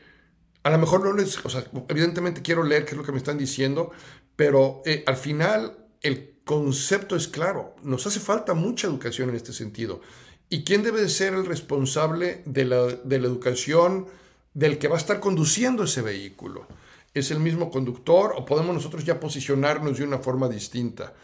a 0.62 0.70
lo 0.70 0.78
mejor 0.78 1.04
no 1.04 1.12
les, 1.12 1.44
o 1.44 1.48
sea, 1.48 1.64
evidentemente 1.88 2.42
quiero 2.42 2.62
leer 2.62 2.84
qué 2.84 2.92
es 2.92 2.96
lo 2.96 3.04
que 3.04 3.12
me 3.12 3.18
están 3.18 3.38
diciendo, 3.38 3.90
pero 4.36 4.82
eh, 4.84 5.04
al 5.06 5.16
final 5.16 5.78
el 6.02 6.34
concepto 6.44 7.16
es 7.16 7.28
claro. 7.28 7.74
Nos 7.82 8.06
hace 8.06 8.20
falta 8.20 8.54
mucha 8.54 8.86
educación 8.86 9.30
en 9.30 9.36
este 9.36 9.52
sentido. 9.52 10.00
¿Y 10.48 10.64
quién 10.64 10.82
debe 10.82 11.00
de 11.00 11.08
ser 11.08 11.34
el 11.34 11.46
responsable 11.46 12.42
de 12.44 12.64
la, 12.64 12.88
educación 13.08 14.08
del 14.52 14.78
que 14.78 14.88
va 14.88 14.96
a 14.96 14.98
estar 14.98 15.20
conduciendo 15.20 15.84
ese 15.84 16.02
vehículo? 16.02 16.66
¿Es 17.14 17.30
el 17.30 17.40
mismo 17.40 17.70
conductor 17.70 18.34
o 18.36 18.44
podemos 18.44 18.74
nosotros 18.74 19.04
ya 19.04 19.20
posicionarnos 19.20 19.98
de 19.98 20.04
una 20.04 20.18
forma 20.18 20.48
distinta? 20.48 21.14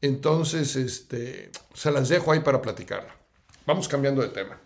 Entonces, 0.00 0.76
este, 0.76 1.50
se 1.74 1.90
las 1.90 2.08
dejo 2.08 2.32
ahí 2.32 2.40
para 2.40 2.62
platicarla. 2.62 3.14
Vamos 3.66 3.88
cambiando 3.88 4.22
de 4.22 4.28
tema. 4.28 4.58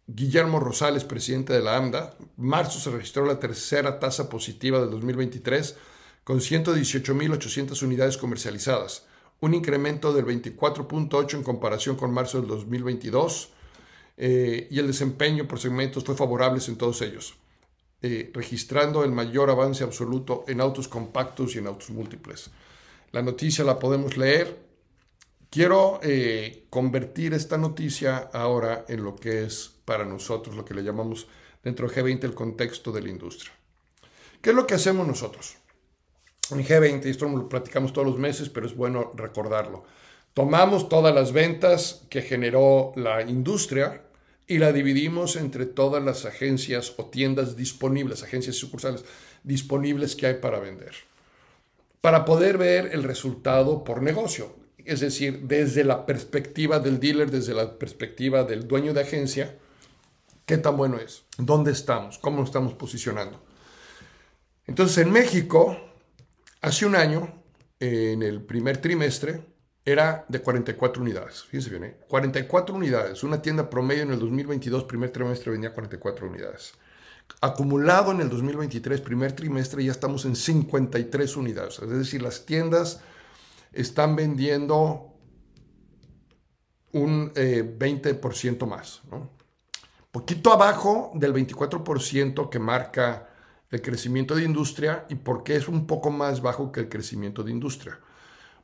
Guillermo 0.06 0.58
Rosales, 0.58 1.04
presidente 1.04 1.52
de 1.52 1.60
la 1.60 1.76
AMDA, 1.76 2.16
marzo 2.38 2.80
se 2.80 2.90
registró 2.90 3.26
la 3.26 3.38
tercera 3.38 3.98
tasa 3.98 4.30
positiva 4.30 4.80
del 4.80 4.88
2023 4.90 5.76
con 6.24 6.40
118.800 6.40 7.82
unidades 7.82 8.16
comercializadas, 8.16 9.06
un 9.40 9.52
incremento 9.52 10.14
del 10.14 10.24
24.8 10.24 11.34
en 11.34 11.42
comparación 11.42 11.96
con 11.96 12.14
marzo 12.14 12.40
del 12.40 12.48
2022 12.48 13.50
eh, 14.16 14.66
y 14.70 14.78
el 14.78 14.86
desempeño 14.86 15.46
por 15.46 15.60
segmentos 15.60 16.04
fue 16.04 16.16
favorable 16.16 16.62
en 16.66 16.76
todos 16.78 17.02
ellos. 17.02 17.36
Eh, 18.00 18.30
registrando 18.32 19.02
el 19.02 19.10
mayor 19.10 19.50
avance 19.50 19.82
absoluto 19.82 20.44
en 20.46 20.60
autos 20.60 20.86
compactos 20.86 21.54
y 21.54 21.58
en 21.58 21.66
autos 21.66 21.90
múltiples. 21.90 22.48
La 23.10 23.22
noticia 23.22 23.64
la 23.64 23.80
podemos 23.80 24.16
leer. 24.16 24.56
Quiero 25.50 25.98
eh, 26.04 26.66
convertir 26.70 27.34
esta 27.34 27.58
noticia 27.58 28.30
ahora 28.32 28.84
en 28.86 29.02
lo 29.02 29.16
que 29.16 29.42
es 29.42 29.72
para 29.84 30.04
nosotros, 30.04 30.54
lo 30.54 30.64
que 30.64 30.74
le 30.74 30.84
llamamos 30.84 31.26
dentro 31.64 31.88
de 31.88 31.94
G20 31.94 32.22
el 32.22 32.34
contexto 32.34 32.92
de 32.92 33.02
la 33.02 33.08
industria. 33.08 33.52
¿Qué 34.40 34.50
es 34.50 34.56
lo 34.56 34.64
que 34.64 34.74
hacemos 34.74 35.04
nosotros? 35.04 35.56
En 36.52 36.64
G20, 36.64 37.04
esto 37.06 37.28
lo 37.28 37.48
platicamos 37.48 37.92
todos 37.92 38.06
los 38.06 38.18
meses, 38.18 38.48
pero 38.48 38.66
es 38.66 38.76
bueno 38.76 39.10
recordarlo. 39.16 39.82
Tomamos 40.34 40.88
todas 40.88 41.12
las 41.12 41.32
ventas 41.32 42.06
que 42.08 42.22
generó 42.22 42.92
la 42.94 43.22
industria 43.22 44.04
y 44.48 44.58
la 44.58 44.72
dividimos 44.72 45.36
entre 45.36 45.66
todas 45.66 46.02
las 46.02 46.24
agencias 46.24 46.94
o 46.96 47.04
tiendas 47.04 47.54
disponibles, 47.54 48.22
agencias 48.22 48.56
sucursales 48.56 49.04
disponibles 49.44 50.16
que 50.16 50.26
hay 50.26 50.34
para 50.34 50.58
vender, 50.58 50.92
para 52.00 52.24
poder 52.24 52.56
ver 52.56 52.90
el 52.92 53.04
resultado 53.04 53.84
por 53.84 54.02
negocio, 54.02 54.56
es 54.84 55.00
decir, 55.00 55.42
desde 55.42 55.84
la 55.84 56.06
perspectiva 56.06 56.80
del 56.80 56.98
dealer, 56.98 57.30
desde 57.30 57.52
la 57.52 57.78
perspectiva 57.78 58.42
del 58.44 58.66
dueño 58.66 58.94
de 58.94 59.02
agencia, 59.02 59.54
qué 60.46 60.56
tan 60.56 60.78
bueno 60.78 60.98
es, 60.98 61.24
dónde 61.36 61.72
estamos, 61.72 62.18
cómo 62.18 62.38
nos 62.38 62.48
estamos 62.48 62.72
posicionando. 62.72 63.38
Entonces, 64.66 64.96
en 64.98 65.12
México, 65.12 65.78
hace 66.62 66.86
un 66.86 66.96
año, 66.96 67.34
en 67.80 68.22
el 68.22 68.42
primer 68.42 68.78
trimestre, 68.78 69.42
era 69.90 70.26
de 70.28 70.40
44 70.40 71.02
unidades. 71.02 71.44
Fíjense 71.44 71.70
bien, 71.70 71.84
¿eh? 71.84 71.96
44 72.08 72.74
unidades. 72.74 73.22
Una 73.22 73.40
tienda 73.40 73.70
promedio 73.70 74.02
en 74.02 74.12
el 74.12 74.18
2022, 74.18 74.84
primer 74.84 75.10
trimestre, 75.10 75.50
vendía 75.50 75.72
44 75.72 76.28
unidades. 76.28 76.74
Acumulado 77.40 78.12
en 78.12 78.20
el 78.20 78.28
2023, 78.28 79.00
primer 79.00 79.32
trimestre, 79.32 79.82
ya 79.82 79.92
estamos 79.92 80.24
en 80.26 80.36
53 80.36 81.36
unidades. 81.36 81.78
Es 81.78 81.88
decir, 81.88 82.20
las 82.20 82.44
tiendas 82.44 83.00
están 83.72 84.14
vendiendo 84.14 85.14
un 86.92 87.32
20% 87.32 88.62
eh, 88.62 88.66
más. 88.66 89.00
¿no? 89.10 89.30
Poquito 90.10 90.52
abajo 90.52 91.12
del 91.14 91.32
24% 91.32 92.50
que 92.50 92.58
marca 92.58 93.28
el 93.70 93.80
crecimiento 93.80 94.34
de 94.34 94.44
industria. 94.44 95.06
¿Y 95.08 95.14
por 95.14 95.44
qué 95.44 95.56
es 95.56 95.66
un 95.68 95.86
poco 95.86 96.10
más 96.10 96.42
bajo 96.42 96.72
que 96.72 96.80
el 96.80 96.88
crecimiento 96.88 97.42
de 97.42 97.52
industria? 97.52 98.00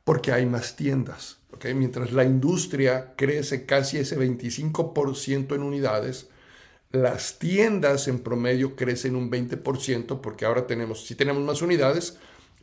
Porque 0.05 0.31
hay 0.31 0.45
más 0.45 0.77
tiendas. 0.77 1.39
¿okay? 1.51 1.73
Mientras 1.73 2.13
la 2.13 2.23
industria 2.23 3.13
crece 3.17 3.65
casi 3.65 3.97
ese 3.97 4.17
25% 4.17 5.53
en 5.53 5.61
unidades, 5.61 6.29
las 6.91 7.39
tiendas 7.39 8.07
en 8.07 8.19
promedio 8.19 8.77
crecen 8.77 9.17
un 9.17 9.29
20% 9.29 10.21
porque 10.21 10.45
ahora 10.45 10.65
tenemos, 10.65 11.05
sí 11.05 11.15
tenemos 11.15 11.43
más 11.43 11.61
unidades, 11.61 12.17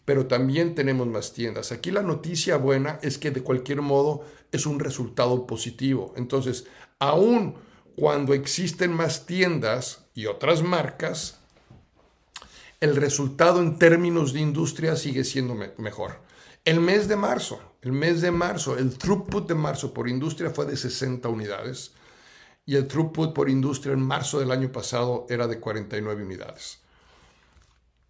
pero 0.06 0.26
también 0.26 0.74
tenemos 0.74 1.06
más 1.06 1.32
tiendas. 1.34 1.72
Aquí 1.72 1.90
la 1.90 2.02
noticia 2.02 2.56
buena 2.56 2.98
es 3.02 3.18
que 3.18 3.30
de 3.30 3.42
cualquier 3.42 3.82
modo 3.82 4.24
es 4.50 4.64
un 4.64 4.80
resultado 4.80 5.46
positivo. 5.46 6.14
Entonces, 6.16 6.66
aún 6.98 7.56
cuando 7.96 8.34
existen 8.34 8.92
más 8.92 9.26
tiendas 9.26 10.06
y 10.14 10.26
otras 10.26 10.62
marcas, 10.62 11.38
el 12.80 12.96
resultado 12.96 13.60
en 13.60 13.78
términos 13.78 14.32
de 14.32 14.40
industria 14.40 14.96
sigue 14.96 15.24
siendo 15.24 15.54
mejor. 15.78 16.31
El 16.64 16.78
mes 16.78 17.08
de 17.08 17.16
marzo, 17.16 17.60
el 17.82 17.90
mes 17.90 18.20
de 18.20 18.30
marzo, 18.30 18.78
el 18.78 18.96
throughput 18.96 19.48
de 19.48 19.54
marzo 19.56 19.92
por 19.92 20.08
industria 20.08 20.50
fue 20.50 20.64
de 20.64 20.76
60 20.76 21.28
unidades 21.28 21.92
y 22.64 22.76
el 22.76 22.86
throughput 22.86 23.34
por 23.34 23.50
industria 23.50 23.94
en 23.94 24.00
marzo 24.00 24.38
del 24.38 24.52
año 24.52 24.70
pasado 24.70 25.26
era 25.28 25.48
de 25.48 25.58
49 25.58 26.22
unidades. 26.22 26.78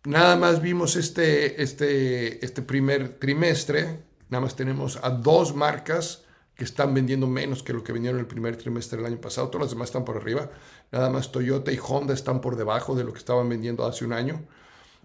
Nada 0.05 0.37
más 0.37 0.61
vimos 0.61 0.97
este, 0.97 1.63
este, 1.63 2.45
este 2.45 2.61
primer 2.61 3.19
trimestre, 3.19 4.03
nada 4.29 4.43
más 4.43 4.55
tenemos 4.55 4.99
a 5.03 5.09
dos 5.09 5.55
marcas 5.55 6.25
que 6.55 6.65
están 6.65 6.93
vendiendo 6.93 7.27
menos 7.27 7.63
que 7.63 7.73
lo 7.73 7.83
que 7.83 7.95
vendieron 7.95 8.21
el 8.21 8.27
primer 8.27 8.59
trimestre 8.59 8.99
del 8.99 9.07
año 9.07 9.21
pasado, 9.21 9.49
todas 9.49 9.69
las 9.69 9.71
demás 9.71 9.89
están 9.89 10.05
por 10.05 10.19
arriba, 10.19 10.51
nada 10.91 11.09
más 11.09 11.33
Toyota 11.33 11.73
y 11.73 11.79
Honda 11.83 12.13
están 12.13 12.43
por 12.43 12.57
debajo 12.57 12.95
de 12.95 13.05
lo 13.05 13.15
que 13.15 13.19
estaban 13.19 13.49
vendiendo 13.49 13.87
hace 13.87 14.05
un 14.05 14.13
año 14.13 14.47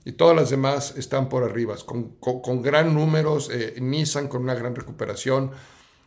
y 0.08 0.14
todas 0.14 0.38
las 0.38 0.50
demás 0.50 0.94
están 0.96 1.28
por 1.28 1.44
arriba, 1.44 1.76
con, 1.86 2.12
con, 2.22 2.62
gran 2.62 2.94
números, 2.94 3.50
eh, 3.52 3.76
Nissan 3.82 4.30
con 4.30 4.42
una 4.42 4.56
gran 4.56 4.74
recuperación 4.74 5.52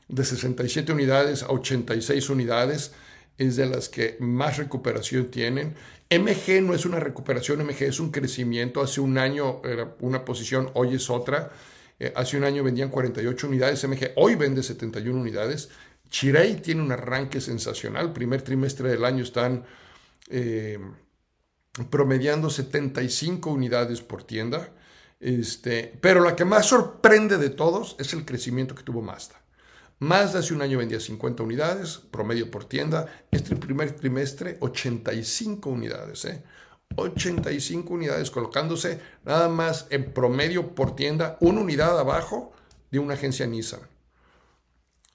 de 0.09 0.25
67 0.25 0.91
unidades 0.91 1.43
a 1.43 1.49
86 1.49 2.31
unidades, 2.31 2.93
es 3.37 3.57
de 3.57 3.67
las 3.67 3.91
que 3.91 4.17
más 4.19 4.57
recuperación 4.57 5.31
tienen. 5.31 5.75
MG 6.09 6.63
no 6.63 6.73
es 6.73 6.87
una 6.87 6.99
recuperación, 6.99 7.63
MG 7.63 7.83
es 7.83 8.01
un 8.01 8.11
crecimiento, 8.11 8.81
hace 8.81 9.03
un 9.03 9.19
año 9.19 9.61
era 9.65 9.95
una 10.01 10.25
posición, 10.25 10.71
hoy 10.73 10.95
es 10.95 11.11
otra, 11.11 11.51
eh, 11.99 12.11
hace 12.17 12.39
un 12.39 12.45
año 12.45 12.65
vendían 12.65 12.89
48 12.89 13.49
unidades, 13.49 13.87
MG 13.87 14.13
hoy 14.17 14.35
vende 14.35 14.63
71 14.63 15.21
unidades, 15.21 15.69
Chirey 16.09 16.55
tiene 16.63 16.81
un 16.81 16.91
arranque 16.91 17.43
sensacional, 17.43 18.15
primer 18.15 18.41
trimestre 18.41 18.89
del 18.89 19.05
año 19.05 19.23
están... 19.25 19.67
Eh, 20.31 20.79
promediando 21.91 22.51
75 22.51 23.51
unidades 23.51 24.01
por 24.01 24.25
tienda. 24.25 24.73
Este, 25.21 25.99
pero 26.01 26.25
la 26.25 26.35
que 26.35 26.45
más 26.45 26.67
sorprende 26.67 27.37
de 27.37 27.51
todos 27.51 27.97
es 27.99 28.13
el 28.15 28.25
crecimiento 28.25 28.75
que 28.75 28.83
tuvo 28.83 29.03
Mazda. 29.03 29.41
Mazda 29.99 30.39
hace 30.39 30.55
un 30.55 30.63
año 30.63 30.79
vendía 30.79 30.99
50 30.99 31.43
unidades, 31.43 31.99
promedio 32.11 32.51
por 32.51 32.65
tienda. 32.65 33.07
Este 33.31 33.55
primer 33.55 33.93
trimestre, 33.93 34.57
85 34.61 35.69
unidades. 35.69 36.25
¿eh? 36.25 36.43
85 36.97 37.93
unidades 37.93 38.31
colocándose 38.31 39.01
nada 39.25 39.49
más 39.49 39.87
en 39.91 40.13
promedio 40.13 40.75
por 40.75 40.97
tienda, 40.97 41.37
una 41.41 41.61
unidad 41.61 41.99
abajo 41.99 42.53
de 42.91 42.99
una 42.99 43.15
agencia 43.15 43.47
Nissan. 43.47 43.81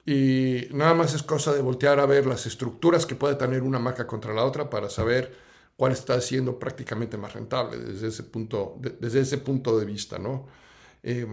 Y 0.04 0.68
nada 0.70 0.94
más 0.94 1.14
es 1.14 1.24
cosa 1.24 1.52
de 1.52 1.60
voltear 1.60 1.98
a 1.98 2.06
ver 2.06 2.26
las 2.26 2.46
estructuras 2.46 3.06
que 3.06 3.16
puede 3.16 3.34
tener 3.34 3.62
una 3.62 3.80
marca 3.80 4.06
contra 4.06 4.32
la 4.32 4.44
otra 4.44 4.70
para 4.70 4.88
saber 4.88 5.36
cuál 5.76 5.92
está 5.92 6.20
siendo 6.20 6.58
prácticamente 6.58 7.16
más 7.16 7.34
rentable 7.34 7.78
desde 7.78 8.08
ese 8.08 8.22
punto, 8.22 8.76
de, 8.80 8.90
desde 8.98 9.20
ese 9.20 9.38
punto 9.38 9.78
de 9.78 9.84
vista, 9.84 10.18
¿no? 10.18 10.46
Eh, 11.02 11.26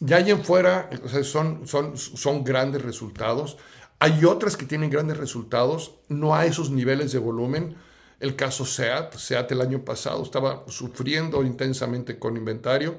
ya 0.00 0.16
ahí 0.16 0.30
en 0.30 0.42
fuera 0.42 0.88
son, 1.22 1.66
son, 1.66 1.96
son 1.96 2.42
grandes 2.42 2.82
resultados. 2.82 3.58
Hay 3.98 4.24
otras 4.24 4.56
que 4.56 4.64
tienen 4.64 4.88
grandes 4.88 5.18
resultados, 5.18 5.96
no 6.08 6.34
a 6.34 6.46
esos 6.46 6.70
niveles 6.70 7.12
de 7.12 7.18
volumen. 7.18 7.76
El 8.18 8.34
caso 8.34 8.64
SEAT, 8.64 9.14
SEAT 9.14 9.52
el 9.52 9.60
año 9.60 9.84
pasado 9.84 10.22
estaba 10.22 10.64
sufriendo 10.68 11.42
intensamente 11.42 12.18
con 12.18 12.36
inventario, 12.36 12.98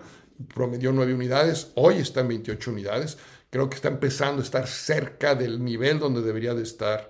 promedió 0.54 0.92
9 0.92 1.14
unidades, 1.16 1.72
hoy 1.76 1.96
está 1.96 2.22
en 2.22 2.28
28 2.30 2.72
unidades. 2.72 3.18
Creo 3.50 3.70
que 3.70 3.76
está 3.76 3.88
empezando 3.88 4.42
a 4.42 4.46
estar 4.46 4.68
cerca 4.68 5.34
del 5.34 5.64
nivel 5.64 6.00
donde 6.00 6.22
debería 6.22 6.54
de 6.54 6.64
estar 6.64 7.10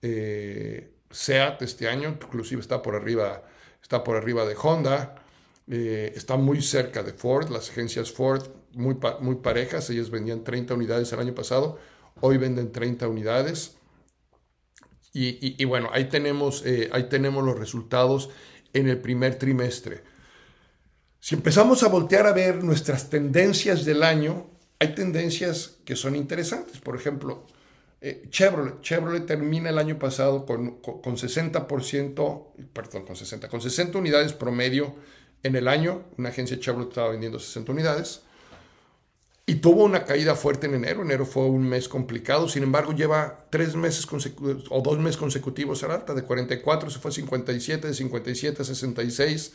eh, 0.00 0.90
SEAT 1.10 1.62
este 1.62 1.88
año, 1.88 2.18
inclusive 2.22 2.60
está 2.60 2.82
por 2.82 2.94
arriba, 2.94 3.42
está 3.82 4.04
por 4.04 4.16
arriba 4.16 4.44
de 4.44 4.56
Honda, 4.60 5.14
eh, 5.66 6.12
está 6.14 6.36
muy 6.36 6.62
cerca 6.62 7.02
de 7.02 7.12
Ford, 7.12 7.50
las 7.50 7.70
agencias 7.70 8.10
Ford 8.10 8.48
muy, 8.72 8.96
muy 9.20 9.36
parejas, 9.36 9.90
ellas 9.90 10.10
vendían 10.10 10.44
30 10.44 10.74
unidades 10.74 11.12
el 11.12 11.20
año 11.20 11.34
pasado, 11.34 11.78
hoy 12.20 12.36
venden 12.36 12.72
30 12.72 13.08
unidades. 13.08 13.76
Y, 15.20 15.64
bueno, 15.64 15.90
ahí 15.92 16.04
tenemos, 16.04 16.64
eh, 16.64 16.90
ahí 16.92 17.08
tenemos 17.08 17.44
los 17.44 17.58
resultados 17.58 18.30
en 18.72 18.88
el 18.88 18.98
primer 18.98 19.34
trimestre. 19.36 20.04
Si 21.18 21.34
empezamos 21.34 21.82
a 21.82 21.88
voltear 21.88 22.26
a 22.26 22.32
ver 22.32 22.62
nuestras 22.62 23.10
tendencias 23.10 23.84
del 23.84 24.04
año, 24.04 24.46
hay 24.78 24.94
tendencias 24.94 25.78
que 25.84 25.96
son 25.96 26.14
interesantes. 26.14 26.78
Por 26.78 26.94
ejemplo, 26.94 27.44
eh, 28.00 28.28
Chevrolet. 28.30 29.26
Termina 29.26 29.70
el 29.70 29.78
año 29.78 29.98
pasado 29.98 30.46
con, 30.46 30.80
con, 30.80 31.16
60%, 31.16 32.46
perdón, 32.72 33.04
con 33.04 33.16
60, 33.16 33.48
con 33.48 33.60
60 33.60 33.98
unidades 33.98 34.32
promedio 34.32 34.94
en 35.42 35.56
el 35.56 35.68
año. 35.68 36.04
Una 36.16 36.30
agencia 36.30 36.58
Chevrolet 36.58 36.88
estaba 36.88 37.10
vendiendo 37.10 37.38
60 37.38 37.72
unidades. 37.72 38.22
Y 39.48 39.56
tuvo 39.56 39.84
una 39.84 40.04
caída 40.04 40.34
fuerte 40.34 40.66
en 40.66 40.74
enero. 40.74 41.00
Enero 41.00 41.24
fue 41.24 41.44
un 41.44 41.66
mes 41.66 41.88
complicado. 41.88 42.48
Sin 42.48 42.62
embargo, 42.62 42.92
lleva 42.92 43.46
tres 43.48 43.74
meses 43.76 44.04
consecutivos 44.04 44.64
o 44.68 44.82
dos 44.82 44.98
meses 44.98 45.16
consecutivos 45.16 45.82
a 45.82 45.94
alta. 45.94 46.12
De 46.12 46.22
44 46.22 46.90
se 46.90 46.98
fue 46.98 47.10
a 47.10 47.14
57, 47.14 47.88
de 47.88 47.94
57 47.94 48.60
a 48.60 48.64
66. 48.66 49.52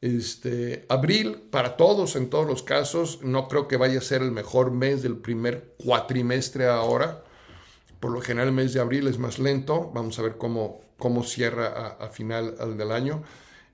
Este, 0.00 0.84
abril, 0.88 1.42
para 1.50 1.76
todos, 1.76 2.16
en 2.16 2.28
todos 2.28 2.44
los 2.44 2.64
casos, 2.64 3.20
no 3.22 3.46
creo 3.46 3.68
que 3.68 3.76
vaya 3.76 3.98
a 3.98 4.02
ser 4.02 4.22
el 4.22 4.32
mejor 4.32 4.72
mes 4.72 5.00
del 5.02 5.16
primer 5.16 5.74
cuatrimestre 5.78 6.66
ahora. 6.66 7.22
Por 8.00 8.12
lo 8.12 8.20
general 8.22 8.48
el 8.48 8.54
mes 8.54 8.72
de 8.72 8.80
abril 8.80 9.06
es 9.08 9.18
más 9.18 9.38
lento, 9.38 9.90
vamos 9.94 10.18
a 10.18 10.22
ver 10.22 10.38
cómo, 10.38 10.80
cómo 10.98 11.22
cierra 11.22 11.96
a, 12.00 12.08
final 12.08 12.56
del 12.76 12.90
año. 12.92 13.22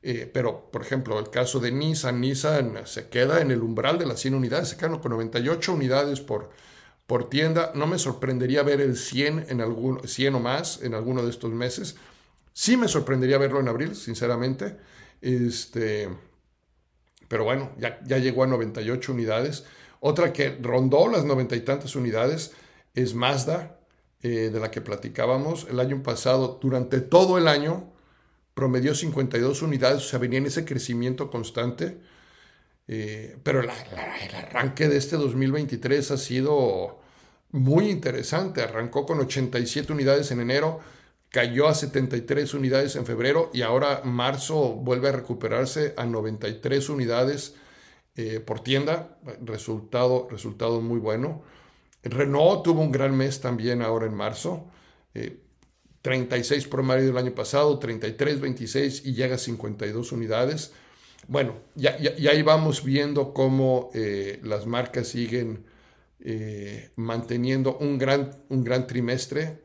Eh, 0.02 0.30
pero, 0.32 0.70
por 0.70 0.82
ejemplo, 0.82 1.18
el 1.18 1.30
caso 1.30 1.60
de 1.60 1.72
Nissan, 1.72 2.20
Nissan 2.20 2.86
se 2.86 3.08
queda 3.08 3.40
en 3.40 3.50
el 3.50 3.62
umbral 3.62 3.98
de 3.98 4.06
las 4.06 4.20
100 4.20 4.34
unidades, 4.34 4.68
se 4.68 4.76
quedan 4.76 4.98
con 4.98 5.12
98 5.12 5.72
unidades 5.72 6.20
por, 6.20 6.50
por 7.06 7.30
tienda. 7.30 7.72
No 7.74 7.86
me 7.86 7.98
sorprendería 7.98 8.62
ver 8.62 8.80
el 8.80 8.96
100, 8.96 9.46
en 9.48 9.60
algún, 9.60 10.06
100 10.06 10.34
o 10.34 10.40
más 10.40 10.82
en 10.82 10.94
alguno 10.94 11.22
de 11.22 11.30
estos 11.30 11.52
meses. 11.52 11.96
Sí 12.52 12.76
me 12.76 12.88
sorprendería 12.88 13.38
verlo 13.38 13.60
en 13.60 13.68
abril, 13.68 13.94
sinceramente. 13.94 14.76
Este, 15.20 16.08
pero 17.28 17.44
bueno, 17.44 17.72
ya, 17.78 18.00
ya 18.04 18.18
llegó 18.18 18.44
a 18.44 18.46
98 18.48 19.12
unidades. 19.12 19.64
Otra 20.00 20.32
que 20.32 20.56
rondó 20.60 21.08
las 21.08 21.24
noventa 21.24 21.56
y 21.56 21.60
tantas 21.60 21.96
unidades 21.96 22.52
es 22.94 23.14
Mazda, 23.14 23.75
eh, 24.26 24.50
de 24.50 24.58
la 24.58 24.72
que 24.72 24.80
platicábamos. 24.80 25.68
El 25.70 25.78
año 25.78 26.02
pasado, 26.02 26.58
durante 26.60 27.00
todo 27.00 27.38
el 27.38 27.46
año, 27.46 27.92
promedió 28.54 28.92
52 28.92 29.62
unidades, 29.62 29.98
o 29.98 30.08
sea, 30.08 30.18
venía 30.18 30.38
en 30.38 30.46
ese 30.46 30.64
crecimiento 30.64 31.30
constante. 31.30 32.00
Eh, 32.88 33.36
pero 33.44 33.60
el 33.60 33.70
arranque 33.70 34.88
de 34.88 34.96
este 34.96 35.14
2023 35.14 36.10
ha 36.10 36.16
sido 36.16 36.98
muy 37.52 37.88
interesante. 37.88 38.62
Arrancó 38.62 39.06
con 39.06 39.20
87 39.20 39.92
unidades 39.92 40.32
en 40.32 40.40
enero, 40.40 40.80
cayó 41.30 41.68
a 41.68 41.74
73 41.74 42.52
unidades 42.54 42.96
en 42.96 43.06
febrero 43.06 43.52
y 43.54 43.62
ahora 43.62 44.00
marzo 44.02 44.74
vuelve 44.74 45.10
a 45.10 45.12
recuperarse 45.12 45.94
a 45.96 46.04
93 46.04 46.88
unidades 46.88 47.54
eh, 48.16 48.40
por 48.40 48.58
tienda. 48.58 49.18
Resultado, 49.40 50.26
resultado 50.28 50.80
muy 50.80 50.98
bueno. 50.98 51.44
Renault 52.08 52.62
tuvo 52.62 52.80
un 52.80 52.92
gran 52.92 53.16
mes 53.16 53.40
también 53.40 53.82
ahora 53.82 54.06
en 54.06 54.14
marzo. 54.14 54.66
36 56.02 56.64
eh, 56.64 56.68
promedio 56.68 57.06
del 57.06 57.16
año 57.16 57.34
pasado, 57.34 57.78
33, 57.78 58.40
26 58.40 59.06
y 59.06 59.14
llega 59.14 59.36
a 59.36 59.38
52 59.38 60.12
unidades. 60.12 60.72
Bueno, 61.28 61.54
ya, 61.74 61.96
ahí 62.30 62.42
vamos 62.42 62.84
viendo 62.84 63.34
cómo 63.34 63.90
eh, 63.94 64.38
las 64.44 64.66
marcas 64.66 65.08
siguen 65.08 65.64
eh, 66.20 66.90
manteniendo 66.96 67.76
un 67.78 67.98
gran, 67.98 68.30
un 68.48 68.62
gran 68.62 68.86
trimestre. 68.86 69.62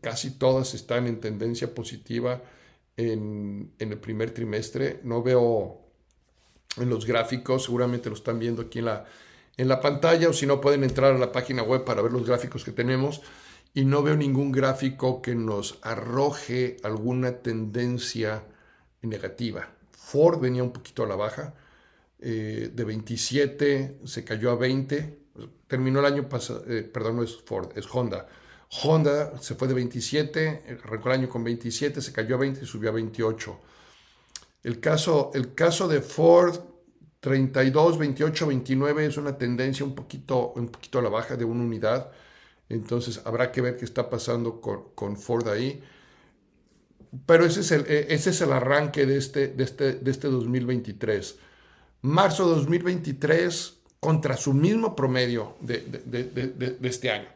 casi 0.00 0.32
todas 0.32 0.74
están 0.74 1.06
en 1.06 1.20
tendencia 1.20 1.74
positiva 1.74 2.42
en, 2.96 3.72
en, 3.78 3.92
el 3.92 3.98
primer 3.98 4.32
trimestre. 4.32 5.00
No 5.04 5.22
veo 5.22 5.80
en 6.76 6.90
los 6.90 7.06
gráficos, 7.06 7.64
seguramente 7.64 8.10
lo 8.10 8.16
están 8.16 8.38
viendo 8.38 8.62
aquí 8.62 8.80
en 8.80 8.84
la, 8.86 9.06
en 9.56 9.68
la 9.68 9.80
pantalla 9.80 10.28
o 10.28 10.32
si 10.32 10.46
no 10.46 10.60
pueden 10.60 10.84
entrar 10.84 11.14
a 11.14 11.18
la 11.18 11.32
página 11.32 11.62
web 11.62 11.84
para 11.84 12.02
ver 12.02 12.12
los 12.12 12.26
gráficos 12.26 12.64
que 12.64 12.72
tenemos 12.72 13.20
y 13.74 13.84
no 13.84 14.02
veo 14.02 14.16
ningún 14.16 14.52
gráfico 14.52 15.22
que 15.22 15.34
nos 15.34 15.78
arroje 15.82 16.76
alguna 16.82 17.38
tendencia 17.38 18.44
negativa. 19.02 19.68
Ford 19.92 20.40
venía 20.40 20.62
un 20.62 20.72
poquito 20.72 21.04
a 21.04 21.06
la 21.06 21.16
baja, 21.16 21.54
eh, 22.18 22.70
de 22.72 22.84
27 22.84 24.00
se 24.04 24.24
cayó 24.24 24.50
a 24.50 24.56
20, 24.56 25.18
terminó 25.66 26.00
el 26.00 26.06
año 26.06 26.28
pasado, 26.28 26.64
eh, 26.68 26.82
perdón, 26.82 27.16
no 27.16 27.22
es 27.22 27.36
Ford, 27.36 27.70
es 27.76 27.86
Honda. 27.92 28.26
Honda 28.82 29.40
se 29.40 29.54
fue 29.54 29.68
de 29.68 29.74
27, 29.74 30.78
arrancó 30.84 31.08
el 31.08 31.20
año 31.20 31.28
con 31.28 31.44
27, 31.44 32.00
se 32.00 32.12
cayó 32.12 32.36
a 32.36 32.38
20 32.38 32.62
y 32.62 32.66
subió 32.66 32.90
a 32.90 32.92
28. 32.92 33.58
El 34.62 34.80
caso, 34.80 35.30
el 35.34 35.54
caso 35.54 35.88
de 35.88 36.00
Ford 36.00 36.58
32, 37.20 37.98
28, 37.98 38.46
29 38.46 39.06
es 39.06 39.16
una 39.18 39.36
tendencia 39.36 39.84
un 39.84 39.94
poquito, 39.94 40.52
un 40.56 40.68
poquito 40.68 40.98
a 40.98 41.02
la 41.02 41.10
baja 41.10 41.36
de 41.36 41.44
una 41.44 41.62
unidad. 41.62 42.10
Entonces 42.68 43.20
habrá 43.24 43.52
que 43.52 43.60
ver 43.60 43.76
qué 43.76 43.84
está 43.84 44.08
pasando 44.08 44.60
con, 44.60 45.16
Ford 45.16 45.48
ahí. 45.48 45.82
Pero 47.26 47.44
ese 47.44 47.60
es 47.60 47.72
el, 47.72 47.86
e, 47.86 48.06
ese 48.14 48.30
es 48.30 48.40
el 48.40 48.52
arranque 48.52 49.04
de 49.04 49.18
este, 49.18 49.48
de, 49.48 49.64
este, 49.64 49.92
de 49.94 50.10
este 50.10 50.28
2023. 50.28 51.36
Marzo 52.02 52.48
2023 52.48 53.76
contra 53.98 54.36
su 54.36 54.54
mismo 54.54 54.96
promedio 54.96 55.56
de, 55.60 55.80
de, 55.80 56.88
este 56.88 57.10
año. 57.10 57.28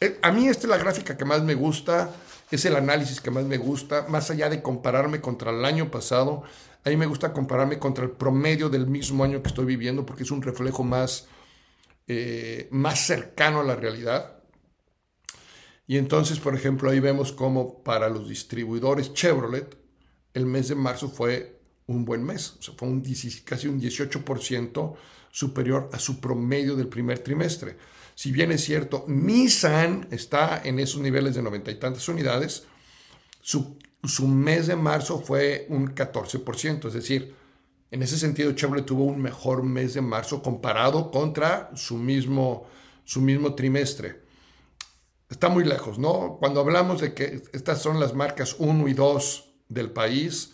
Eh, 0.00 0.18
a 0.22 0.32
mí 0.32 0.48
esta 0.48 0.62
es 0.62 0.70
la 0.70 0.78
gráfica 0.78 1.16
que 1.16 1.24
más 1.26 1.42
me 1.42 1.54
gusta, 1.54 2.14
es 2.50 2.64
el 2.64 2.76
análisis 2.76 3.20
que 3.20 3.30
más 3.30 3.44
me 3.44 3.58
gusta, 3.58 4.06
más 4.08 4.30
allá 4.30 4.48
de 4.48 4.62
compararme 4.62 5.20
contra 5.20 5.50
el 5.50 5.64
año 5.66 5.90
pasado, 5.90 6.44
a 6.84 6.90
mí 6.90 6.96
me 6.96 7.06
gusta 7.06 7.32
compararme 7.32 7.78
contra 7.78 8.04
el 8.04 8.10
promedio 8.10 8.68
del 8.68 8.86
mismo 8.86 9.24
año 9.24 9.42
que 9.42 9.48
estoy 9.48 9.66
viviendo 9.66 10.06
porque 10.06 10.22
es 10.22 10.30
un 10.30 10.42
reflejo 10.42 10.84
más, 10.84 11.26
eh, 12.06 12.68
más 12.70 13.00
cercano 13.06 13.60
a 13.60 13.64
la 13.64 13.76
realidad. 13.76 14.42
Y 15.86 15.96
entonces, 15.96 16.38
por 16.38 16.54
ejemplo, 16.54 16.90
ahí 16.90 17.00
vemos 17.00 17.32
cómo 17.32 17.82
para 17.82 18.08
los 18.08 18.28
distribuidores 18.28 19.12
Chevrolet, 19.14 19.76
el 20.34 20.46
mes 20.46 20.68
de 20.68 20.74
marzo 20.74 21.08
fue 21.08 21.60
un 21.86 22.04
buen 22.04 22.22
mes, 22.22 22.56
o 22.58 22.62
sea, 22.62 22.74
fue 22.76 22.88
un, 22.88 23.02
casi 23.44 23.66
un 23.66 23.80
18% 23.80 24.96
superior 25.30 25.88
a 25.92 25.98
su 25.98 26.20
promedio 26.20 26.76
del 26.76 26.88
primer 26.88 27.20
trimestre. 27.20 27.76
Si 28.14 28.32
bien 28.32 28.52
es 28.52 28.64
cierto, 28.64 29.04
Nissan 29.08 30.08
está 30.10 30.60
en 30.64 30.78
esos 30.78 31.00
niveles 31.00 31.34
de 31.34 31.42
noventa 31.42 31.70
y 31.70 31.76
tantas 31.76 32.08
unidades, 32.08 32.64
su 33.40 33.78
su 34.04 34.28
mes 34.28 34.66
de 34.66 34.76
marzo 34.76 35.18
fue 35.20 35.66
un 35.68 35.94
14%, 35.94 36.88
es 36.88 36.94
decir, 36.94 37.34
en 37.90 38.02
ese 38.02 38.18
sentido 38.18 38.52
Chevrolet 38.52 38.84
tuvo 38.84 39.04
un 39.04 39.20
mejor 39.20 39.62
mes 39.62 39.94
de 39.94 40.00
marzo 40.00 40.42
comparado 40.42 41.10
contra 41.10 41.70
su 41.74 41.96
mismo, 41.96 42.66
su 43.04 43.20
mismo 43.20 43.54
trimestre. 43.54 44.22
Está 45.28 45.48
muy 45.48 45.64
lejos, 45.64 45.98
¿no? 45.98 46.36
Cuando 46.38 46.60
hablamos 46.60 47.00
de 47.00 47.14
que 47.14 47.42
estas 47.52 47.82
son 47.82 47.98
las 47.98 48.14
marcas 48.14 48.56
1 48.58 48.88
y 48.88 48.94
2 48.94 49.50
del 49.68 49.90
país, 49.90 50.52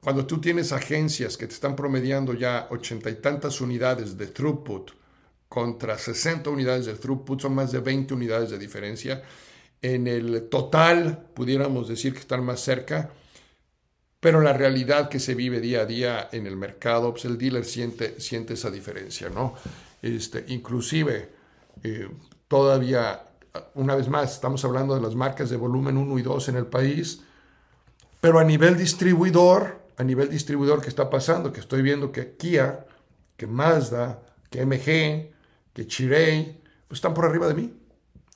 cuando 0.00 0.26
tú 0.26 0.40
tienes 0.40 0.72
agencias 0.72 1.36
que 1.36 1.46
te 1.46 1.54
están 1.54 1.76
promediando 1.76 2.34
ya 2.34 2.66
ochenta 2.70 3.08
y 3.08 3.14
tantas 3.14 3.60
unidades 3.60 4.18
de 4.18 4.26
throughput 4.26 4.90
contra 5.48 5.96
60 5.96 6.50
unidades 6.50 6.86
de 6.86 6.94
throughput, 6.94 7.40
son 7.40 7.54
más 7.54 7.70
de 7.72 7.78
20 7.78 8.14
unidades 8.14 8.50
de 8.50 8.58
diferencia 8.58 9.22
en 9.82 10.06
el 10.06 10.48
total 10.48 11.26
pudiéramos 11.34 11.88
decir 11.88 12.14
que 12.14 12.20
están 12.20 12.44
más 12.44 12.60
cerca, 12.60 13.10
pero 14.20 14.40
la 14.40 14.52
realidad 14.52 15.08
que 15.08 15.18
se 15.18 15.34
vive 15.34 15.60
día 15.60 15.80
a 15.80 15.86
día 15.86 16.28
en 16.30 16.46
el 16.46 16.56
mercado, 16.56 17.10
pues 17.10 17.24
el 17.24 17.36
dealer 17.36 17.64
siente, 17.64 18.20
siente 18.20 18.54
esa 18.54 18.70
diferencia, 18.70 19.28
¿no? 19.28 19.54
Este, 20.00 20.44
inclusive, 20.48 21.28
eh, 21.82 22.08
todavía, 22.46 23.24
una 23.74 23.96
vez 23.96 24.08
más, 24.08 24.34
estamos 24.34 24.64
hablando 24.64 24.94
de 24.94 25.00
las 25.00 25.16
marcas 25.16 25.50
de 25.50 25.56
volumen 25.56 25.96
1 25.96 26.18
y 26.20 26.22
2 26.22 26.48
en 26.50 26.56
el 26.56 26.66
país, 26.66 27.22
pero 28.20 28.38
a 28.38 28.44
nivel 28.44 28.78
distribuidor, 28.78 29.80
a 29.96 30.04
nivel 30.04 30.30
distribuidor, 30.30 30.80
¿qué 30.80 30.88
está 30.88 31.10
pasando? 31.10 31.52
Que 31.52 31.58
estoy 31.58 31.82
viendo 31.82 32.12
que 32.12 32.36
Kia, 32.36 32.86
que 33.36 33.48
Mazda, 33.48 34.22
que 34.48 34.64
MG, 34.64 35.32
que 35.72 35.86
Chirey, 35.88 36.60
pues 36.86 36.98
están 36.98 37.14
por 37.14 37.24
arriba 37.24 37.48
de 37.48 37.54
mí 37.54 37.81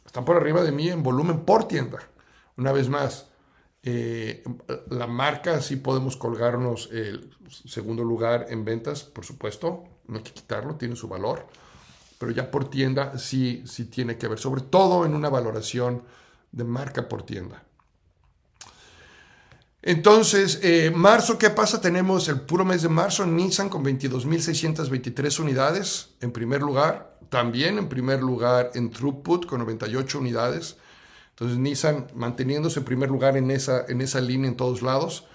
están 0.07 0.25
por 0.25 0.37
arriba 0.37 0.63
de 0.63 0.73
mí 0.73 0.89
en 0.89 1.03
volumen 1.03 1.41
por 1.41 1.69
tienda. 1.69 1.99
Una 2.57 2.73
vez 2.73 2.89
más, 2.89 3.29
eh, 3.83 4.43
la 4.91 5.07
marca 5.07 5.61
sí 5.61 5.77
podemos 5.77 6.17
colgarnos 6.17 6.89
el 6.93 7.31
segundo 7.49 8.03
lugar 8.03 8.47
en 8.49 8.65
ventas, 8.65 9.05
por 9.05 9.25
supuesto, 9.25 9.85
no 10.09 10.17
hay 10.19 10.23
que 10.23 10.33
quitarlo, 10.33 10.77
tiene 10.77 10.97
su 10.97 11.09
valor, 11.09 11.47
pero 12.19 12.33
ya 12.33 12.51
por 12.51 12.71
tienda 12.71 13.19
sí, 13.19 13.63
sí 13.67 13.85
tiene 13.85 14.17
que 14.17 14.29
ver, 14.29 14.39
sobre 14.39 14.63
todo 14.63 15.05
en 15.05 15.15
una 15.15 15.29
valoración 15.29 16.03
de 16.51 16.65
marca 16.65 17.09
por 17.09 17.25
tienda. 17.25 17.66
Entonces, 19.87 20.59
eh, 20.65 20.91
marzo, 20.93 21.39
¿qué 21.39 21.49
pasa? 21.49 21.81
Tenemos 21.81 22.29
el 22.29 22.41
puro 22.41 22.65
mes 22.65 22.83
de 22.83 22.89
marzo, 22.89 23.25
Nissan 23.25 23.69
con 23.69 23.85
22.623 23.85 25.39
unidades 25.39 26.09
en 26.21 26.33
primer 26.33 26.61
lugar, 26.61 27.17
también 27.29 27.79
en 27.79 27.89
primer 27.89 28.21
lugar 28.21 28.73
en 28.75 28.91
throughput 28.91 29.47
con 29.47 29.61
98 29.61 30.19
unidades. 30.19 30.77
Entonces 31.31 31.59
Nissan 31.59 32.09
manteniéndose 32.17 32.81
en 32.81 32.85
primer 32.85 33.09
lugar 33.11 33.37
en 33.37 33.49
esa, 33.53 33.87
en 33.87 34.01
esa 34.01 34.21
línea 34.21 34.51
en 34.51 34.57
todos 34.57 34.83
lados. 34.83 35.29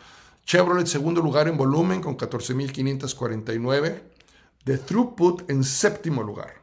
Chevrolet 0.44 0.86
segundo 0.86 1.22
lugar 1.22 1.48
en 1.48 1.56
volumen 1.56 2.02
con 2.02 2.18
14.549. 2.18 4.02
De 4.66 4.78
throughput 4.78 5.50
en 5.50 5.64
séptimo 5.64 6.24
lugar. 6.24 6.62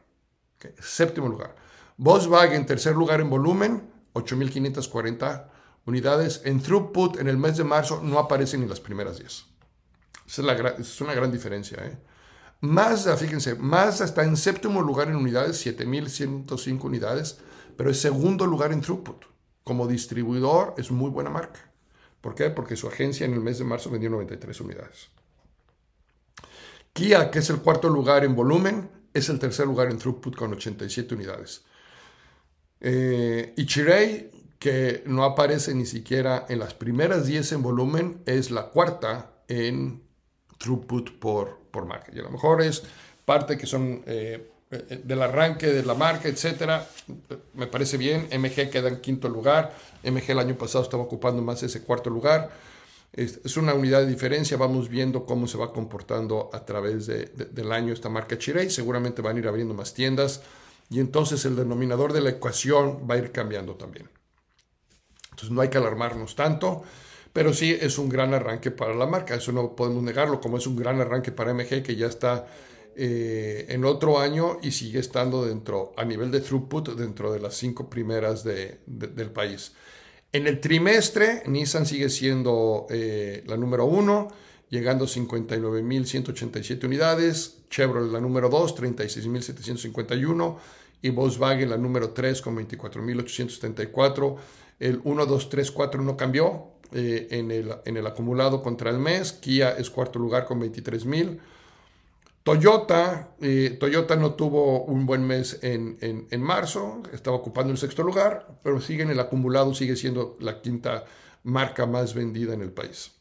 séptimo 0.77 1.27
lugar. 1.27 1.55
Volkswagen 1.97 2.67
tercer 2.67 2.95
lugar 2.95 3.19
en 3.19 3.31
volumen, 3.31 3.89
8.540 4.13 5.57
unidades. 5.89 6.41
En 6.45 6.61
throughput 6.61 7.19
en 7.19 7.27
el 7.27 7.37
mes 7.37 7.57
de 7.57 7.63
marzo 7.63 8.01
no 8.01 8.19
aparecen 8.19 8.61
ni 8.61 8.67
las 8.67 8.79
primeras 8.79 9.17
10. 9.17 9.45
Esa 10.27 10.53
es, 10.53 10.79
es 10.79 11.01
una 11.01 11.13
gran 11.13 11.31
diferencia. 11.31 11.83
¿eh? 11.83 11.97
Mazda, 12.61 13.17
fíjense, 13.17 13.55
Mazda 13.55 14.05
está 14.05 14.23
en 14.23 14.37
séptimo 14.37 14.81
lugar 14.81 15.07
en 15.07 15.15
unidades, 15.15 15.57
7105 15.57 16.87
unidades, 16.87 17.39
pero 17.75 17.89
es 17.89 17.99
segundo 17.99 18.45
lugar 18.45 18.71
en 18.71 18.81
throughput. 18.81 19.25
Como 19.63 19.87
distribuidor 19.87 20.75
es 20.77 20.91
muy 20.91 21.09
buena 21.09 21.29
marca. 21.29 21.71
¿Por 22.21 22.35
qué? 22.35 22.49
Porque 22.49 22.75
su 22.75 22.87
agencia 22.87 23.25
en 23.25 23.33
el 23.33 23.39
mes 23.39 23.59
de 23.59 23.65
marzo 23.65 23.89
vendió 23.89 24.09
93 24.09 24.59
unidades. 24.61 25.09
Kia, 26.93 27.31
que 27.31 27.39
es 27.39 27.49
el 27.49 27.59
cuarto 27.59 27.87
lugar 27.87 28.25
en 28.25 28.35
volumen, 28.35 28.89
es 29.13 29.29
el 29.29 29.39
tercer 29.39 29.67
lugar 29.67 29.89
en 29.89 29.97
throughput 29.97 30.35
con 30.35 30.51
87 30.53 31.15
unidades. 31.15 31.63
Eh, 32.81 33.53
Ichirei, 33.57 34.31
que 34.59 35.03
no 35.05 35.23
aparece 35.23 35.73
ni 35.73 35.85
siquiera 35.85 36.45
en 36.49 36.59
las 36.59 36.73
primeras 36.73 37.25
10 37.25 37.53
en 37.53 37.63
volumen, 37.63 38.21
es 38.25 38.51
la 38.51 38.65
cuarta 38.65 39.31
en 39.47 40.03
throughput 40.57 41.17
por, 41.17 41.59
por 41.71 41.85
marca. 41.85 42.11
Y 42.13 42.19
a 42.19 42.23
lo 42.23 42.29
mejor 42.29 42.61
es 42.61 42.83
parte 43.25 43.57
que 43.57 43.65
son 43.65 44.03
eh, 44.05 44.51
eh, 44.69 45.01
del 45.03 45.21
arranque 45.21 45.67
de 45.67 45.83
la 45.83 45.93
marca, 45.93 46.27
etcétera. 46.27 46.87
Me 47.53 47.67
parece 47.67 47.97
bien. 47.97 48.27
MG 48.37 48.69
queda 48.69 48.89
en 48.89 48.99
quinto 48.99 49.29
lugar. 49.29 49.73
MG 50.03 50.31
el 50.31 50.39
año 50.39 50.55
pasado 50.55 50.83
estaba 50.83 51.03
ocupando 51.03 51.41
más 51.41 51.63
ese 51.63 51.81
cuarto 51.81 52.09
lugar. 52.09 52.51
Es, 53.13 53.57
una 53.57 53.73
unidad 53.73 54.01
de 54.01 54.07
diferencia, 54.07 54.55
vamos 54.57 54.87
viendo 54.87 55.25
cómo 55.25 55.47
se 55.47 55.57
va 55.57 55.73
comportando 55.73 56.49
a 56.53 56.63
través 56.63 57.07
del 57.07 57.71
año 57.71 57.91
esta 57.91 58.07
marca 58.07 58.37
Chirey, 58.37 58.69
seguramente 58.69 59.23
van 59.23 59.35
a 59.35 59.39
ir 59.39 59.47
abriendo 59.47 59.73
más 59.73 59.95
tiendas 59.95 60.43
y 60.91 60.99
entonces 60.99 61.43
el 61.45 61.55
denominador 61.55 62.13
de 62.13 62.21
la 62.21 62.29
ecuación 62.29 63.07
va 63.09 63.15
a 63.15 63.17
ir 63.17 63.31
cambiando 63.31 63.75
también. 63.75 64.09
Entonces 65.39 65.55
no 65.55 65.61
hay 65.61 65.69
que 65.69 65.77
alarmarnos 65.77 66.35
tanto, 66.35 66.83
pero 67.31 67.53
sí 67.53 67.71
es 67.79 67.97
un 67.97 68.09
gran 68.09 68.33
arranque 68.33 68.71
para 68.71 68.93
la 68.93 69.05
marca, 69.05 69.35
eso 69.35 69.53
no 69.53 69.73
podemos 69.73 70.03
negarlo, 70.03 70.41
como 70.41 70.57
es 70.57 70.67
un 70.67 70.75
gran 70.75 70.99
arranque 70.99 71.31
para 71.31 71.53
MG 71.53 71.81
que 71.81 71.95
ya 71.95 72.07
está 72.07 72.45
eh, 72.97 73.65
en 73.69 73.85
otro 73.85 74.19
año 74.19 74.57
y 74.61 74.71
sigue 74.71 74.99
estando 74.99 75.45
dentro, 75.45 75.93
a 75.95 76.03
nivel 76.03 76.29
de 76.29 76.41
throughput, 76.41 76.89
dentro 76.95 77.31
de 77.31 77.39
las 77.39 77.55
cinco 77.55 77.89
primeras 77.89 78.43
del 78.43 79.31
país. 79.31 79.71
En 80.33 80.45
el 80.45 80.59
trimestre, 80.59 81.43
Nissan 81.45 81.85
sigue 81.85 82.09
siendo 82.09 82.87
eh, 82.89 83.41
la 83.47 83.55
número 83.55 83.85
uno, 83.85 84.27
llegando 84.69 85.05
a 85.05 85.07
59.187 85.07 86.83
unidades, 86.83 87.61
Chevrolet 87.69 88.11
la 88.11 88.19
número 88.19 88.49
2, 88.49 88.75
36.751 88.75 90.57
y 91.01 91.09
Volkswagen 91.09 91.69
la 91.69 91.77
número 91.77 92.09
3 92.09 92.41
con 92.41 92.57
24.874. 92.57 94.35
El 94.79 95.01
1, 95.03 95.25
2, 95.25 95.49
3, 95.49 95.71
4 95.71 96.01
no 96.01 96.15
cambió 96.15 96.67
eh, 96.91 97.27
en, 97.31 97.51
el, 97.51 97.73
en, 97.85 97.97
el, 97.97 98.07
acumulado 98.07 98.63
contra 98.63 98.89
el 98.89 98.97
mes. 98.97 99.33
Kia 99.33 99.71
es 99.71 99.89
cuarto 99.89 100.19
lugar 100.19 100.45
con 100.45 100.59
23.000. 100.61 101.39
Toyota, 102.43 103.35
eh, 103.41 103.77
Toyota 103.79 104.15
no 104.15 104.33
tuvo 104.33 104.85
un 104.85 105.05
buen 105.05 105.27
mes 105.27 105.59
en, 105.61 105.97
en, 106.01 106.41
marzo, 106.41 107.03
estaba 107.13 107.37
ocupando 107.37 107.71
el 107.71 107.77
sexto 107.77 108.01
lugar, 108.01 108.47
pero 108.63 108.81
sigue 108.81 109.03
en 109.03 109.11
el 109.11 109.19
acumulado, 109.19 109.75
sigue 109.75 109.95
siendo 109.95 110.35
la 110.39 110.61
quinta 110.61 111.03
marca 111.43 111.85
más 111.85 112.15
vendida 112.15 112.53
en 112.53 112.61
el 112.61 112.71
país. 112.71 113.11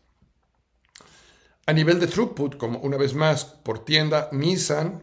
A 1.67 1.75
nivel 1.75 2.01
de 2.01 2.07
throughput, 2.07 2.57
como 2.57 2.79
una 2.79 2.97
vez 2.97 3.13
más 3.13 3.45
por 3.45 3.85
tienda, 3.85 4.31
Nissan, 4.33 5.03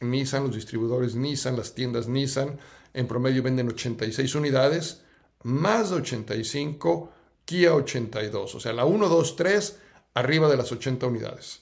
Nissan, 0.00 0.44
los 0.44 0.56
distribuidores 0.56 1.14
Nissan, 1.14 1.56
las 1.56 1.74
tiendas 1.74 2.08
Nissan, 2.08 2.58
en 2.92 3.06
promedio 3.06 3.42
venden 3.42 3.68
86 3.68 4.34
unidades, 4.34 5.03
más 5.44 5.90
de 5.90 5.96
85, 5.96 7.12
Kia 7.44 7.74
82, 7.74 8.54
o 8.54 8.60
sea, 8.60 8.72
la 8.72 8.84
1, 8.84 9.08
2, 9.08 9.36
3, 9.36 9.78
arriba 10.14 10.48
de 10.48 10.56
las 10.56 10.72
80 10.72 11.06
unidades. 11.06 11.60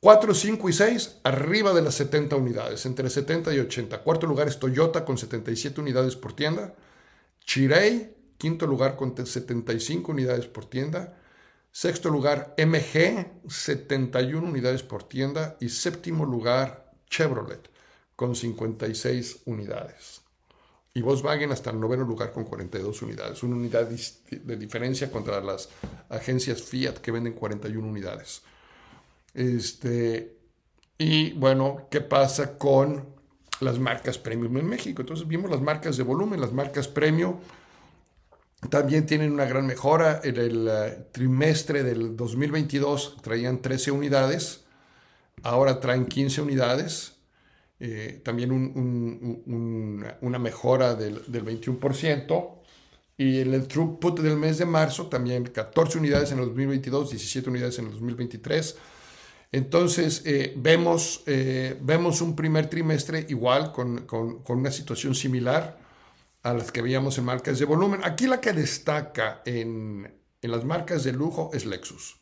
4, 0.00 0.32
5 0.32 0.68
y 0.68 0.72
6 0.72 1.20
arriba 1.24 1.74
de 1.74 1.82
las 1.82 1.94
70 1.94 2.36
unidades, 2.36 2.86
entre 2.86 3.10
70 3.10 3.54
y 3.54 3.58
80. 3.58 4.02
Cuarto 4.02 4.26
lugar 4.26 4.48
es 4.48 4.58
Toyota 4.58 5.04
con 5.04 5.18
77 5.18 5.80
unidades 5.80 6.16
por 6.16 6.34
tienda. 6.34 6.74
Chirei, 7.44 8.14
quinto 8.38 8.66
lugar 8.66 8.96
con 8.96 9.14
75 9.14 10.12
unidades 10.12 10.46
por 10.46 10.64
tienda. 10.64 11.18
Sexto 11.70 12.08
lugar 12.08 12.54
MG, 12.56 13.26
71 13.48 14.46
unidades 14.46 14.82
por 14.82 15.02
tienda. 15.02 15.56
Y 15.60 15.68
séptimo 15.68 16.24
lugar 16.24 16.92
Chevrolet 17.06 17.70
con 18.16 18.34
56 18.34 19.42
unidades. 19.44 20.22
Y 20.92 21.02
Volkswagen 21.02 21.52
hasta 21.52 21.70
el 21.70 21.78
noveno 21.78 22.04
lugar 22.04 22.32
con 22.32 22.44
42 22.44 23.02
unidades. 23.02 23.42
Una 23.42 23.56
unidad 23.56 23.88
de 23.88 24.56
diferencia 24.56 25.10
contra 25.10 25.40
las 25.40 25.68
agencias 26.08 26.62
Fiat 26.62 26.98
que 26.98 27.12
venden 27.12 27.34
41 27.34 27.86
unidades. 27.86 28.42
Este, 29.32 30.36
y 30.98 31.32
bueno, 31.34 31.86
¿qué 31.90 32.00
pasa 32.00 32.58
con 32.58 33.14
las 33.60 33.78
marcas 33.78 34.18
premium 34.18 34.56
en 34.56 34.66
México? 34.68 35.02
Entonces 35.02 35.28
vimos 35.28 35.50
las 35.50 35.60
marcas 35.60 35.96
de 35.96 36.02
volumen, 36.02 36.40
las 36.40 36.52
marcas 36.52 36.88
premium 36.88 37.36
también 38.68 39.06
tienen 39.06 39.32
una 39.32 39.46
gran 39.46 39.66
mejora. 39.66 40.20
En 40.22 40.36
el 40.36 40.68
eh, 40.68 41.06
trimestre 41.12 41.82
del 41.82 42.16
2022 42.16 43.16
traían 43.22 43.62
13 43.62 43.92
unidades, 43.92 44.64
ahora 45.42 45.80
traen 45.80 46.06
15 46.06 46.42
unidades. 46.42 47.16
Eh, 47.82 48.20
también 48.22 48.52
una 50.20 50.38
mejora 50.38 50.94
del, 50.94 51.22
del 51.26 51.44
21%. 51.44 52.56
Y 53.16 53.38
el 53.38 53.66
throughput 53.68 54.20
del 54.20 54.36
mes 54.36 54.58
de 54.58 54.64
marzo 54.64 55.08
también 55.08 55.44
14 55.44 55.98
unidades 55.98 56.32
en 56.32 56.38
el 56.38 56.46
2022, 56.46 57.10
17 57.10 57.50
unidades 57.50 57.78
en 57.78 57.86
el 57.86 57.90
2023. 57.92 58.76
Entonces, 59.52 60.22
eh, 60.24 60.54
vemos, 60.56 61.22
eh, 61.26 61.76
vemos 61.82 62.20
un 62.20 62.36
primer 62.36 62.70
trimestre 62.70 63.26
igual, 63.28 63.72
con, 63.72 64.06
una 64.48 64.70
situación 64.70 65.14
similar 65.14 65.78
a 66.42 66.54
las 66.54 66.70
que 66.70 66.82
veíamos 66.82 67.18
en 67.18 67.24
marcas 67.24 67.58
de 67.58 67.64
volumen. 67.64 68.00
Aquí 68.04 68.26
la 68.26 68.40
que 68.40 68.52
destaca 68.52 69.42
en, 69.44 70.14
en 70.40 70.50
las 70.50 70.64
marcas 70.64 71.04
de 71.04 71.12
lujo 71.12 71.50
es 71.52 71.66
Lexus. 71.66 72.20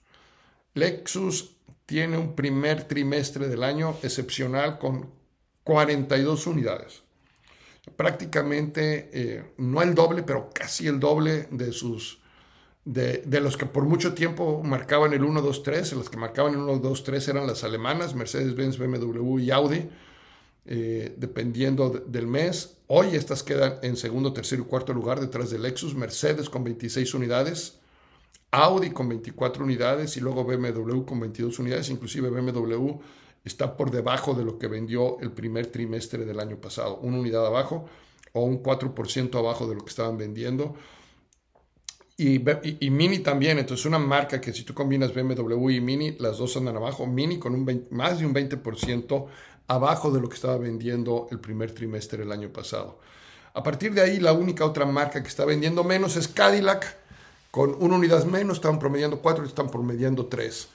Lexus 0.75 1.57
tiene 1.87 2.16
un 2.18 2.35
primer 2.35 2.85
trimestre 2.85 3.49
del 3.49 3.62
año 3.62 3.97
excepcional 4.03 4.79
con 4.79 5.11
42 5.69 6.47
unidades. 6.47 7.03
Prácticamente 7.95 9.11
eh, 9.13 9.53
no 9.59 9.83
el 9.83 9.95
doble, 9.95 10.23
pero 10.23 10.49
casi 10.51 10.87
el 10.87 10.99
doble 10.99 11.47
de 11.51 11.73
sus 11.73 12.21
de, 12.87 13.23
los 13.43 13.59
que 13.59 13.67
por 13.67 13.85
mucho 13.85 14.15
tiempo 14.15 14.63
marcaban 14.65 15.13
el 15.13 15.23
1, 15.23 15.43
2, 15.43 15.63
3, 15.63 15.93
los 15.93 16.09
que 16.09 16.17
marcaban 16.17 16.55
el 16.55 16.61
1, 16.61 16.79
2, 16.79 17.05
3 17.05 17.29
eran 17.29 17.47
las 17.47 17.65
alemanas, 17.65 18.15
Mercedes-Benz, 18.15 18.79
BMW 18.79 19.41
y 19.41 19.51
Audi, 19.51 19.91
eh, 20.65 21.15
dependiendo 21.19 21.91
del 21.91 22.27
mes. 22.27 22.79
Hoy 22.87 23.09
estas 23.15 23.43
quedan 23.43 23.75
en 23.83 23.99
segundo, 23.99 24.33
tercero 24.33 24.63
y 24.63 24.65
cuarto 24.65 24.95
lugar 24.95 25.21
detrás 25.21 25.51
de 25.51 25.59
Lexus, 25.59 25.95
Mercedes 25.95 26.49
con 26.49 26.65
26 26.65 27.13
unidades, 27.13 27.79
Audi 28.53 28.89
con 28.89 29.07
24 29.11 29.63
unidades 29.63 30.17
y 30.17 30.21
luego 30.21 30.45
BMW 30.45 31.05
con 31.05 31.21
22 31.21 31.59
unidades, 31.59 31.91
inclusive 31.91 32.31
BMW 32.31 33.01
está 33.44 33.77
por 33.77 33.90
debajo 33.90 34.35
de 34.35 34.44
lo 34.44 34.59
que 34.59 34.66
vendió 34.66 35.18
el 35.20 35.33
primer 35.33 35.66
trimestre 35.68 36.24
del 36.24 36.40
año 36.40 36.57
pasado, 36.57 36.98
una 37.03 37.18
unidad 37.18 37.46
abajo 37.46 37.87
o 38.33 38.42
un 38.42 38.62
4% 38.62 39.38
abajo 39.38 39.66
de 39.66 39.74
lo 39.74 39.83
que 39.83 39.90
estaban 39.90 40.18
vendiendo. 40.18 40.74
Y, 42.20 42.40
Mini 42.90 43.20
también, 43.20 43.61
entonces 43.61 43.87
una 43.87 44.01
marca 44.01 44.40
que 44.40 44.53
si 44.53 44.64
tú 44.64 44.74
combinas 44.74 45.14
BMW 45.14 45.70
y 45.70 45.81
Mini, 45.81 46.16
las 46.18 46.38
dos 46.38 46.57
andan 46.57 46.77
abajo. 46.77 47.07
Mini 47.07 47.38
con 47.38 47.55
un 47.55 47.87
más 47.90 48.18
de 48.18 48.27
un 48.27 48.35
20% 48.35 49.27
abajo 49.68 50.11
de 50.11 50.20
lo 50.20 50.29
que 50.29 50.35
estaba 50.35 50.57
vendiendo 50.57 51.29
el 51.31 51.38
primer 51.38 51.72
trimestre 51.72 52.18
del 52.18 52.33
año 52.33 52.53
pasado. 52.53 52.98
A 53.55 53.62
partir 53.62 53.94
de 53.94 54.01
ahí, 54.01 54.18
la 54.18 54.33
única 54.33 54.64
otra 54.64 54.85
marca 54.85 55.22
que 55.22 55.29
está 55.29 55.44
vendiendo 55.44 55.85
menos 55.85 56.16
es 56.16 56.27
Cadillac, 56.27 56.96
con 57.53 57.77
una 57.81 57.94
unidad 57.94 58.24
menos, 58.24 58.57
están 58.57 58.81
promediando 58.81 59.20
cuatro, 59.20 59.44
están 59.44 59.70
promediando 59.70 60.27
tres. 60.27 60.68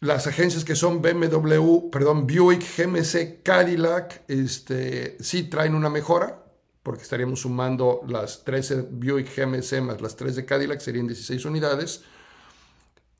Las 0.00 0.26
agencias 0.26 0.64
que 0.64 0.74
son 0.74 1.00
BMW, 1.00 1.90
perdón, 1.90 2.26
Buick, 2.26 2.62
GMC, 2.76 3.42
Cadillac, 3.42 4.22
este, 4.28 5.16
sí 5.20 5.44
traen 5.44 5.74
una 5.74 5.88
mejora, 5.88 6.44
porque 6.82 7.02
estaríamos 7.02 7.40
sumando 7.40 8.02
las 8.06 8.44
13 8.44 8.88
Buick 8.90 9.34
GMC 9.34 9.80
más 9.80 10.00
las 10.02 10.16
3 10.16 10.36
de 10.36 10.44
Cadillac, 10.44 10.80
serían 10.80 11.06
16 11.06 11.44
unidades. 11.46 12.02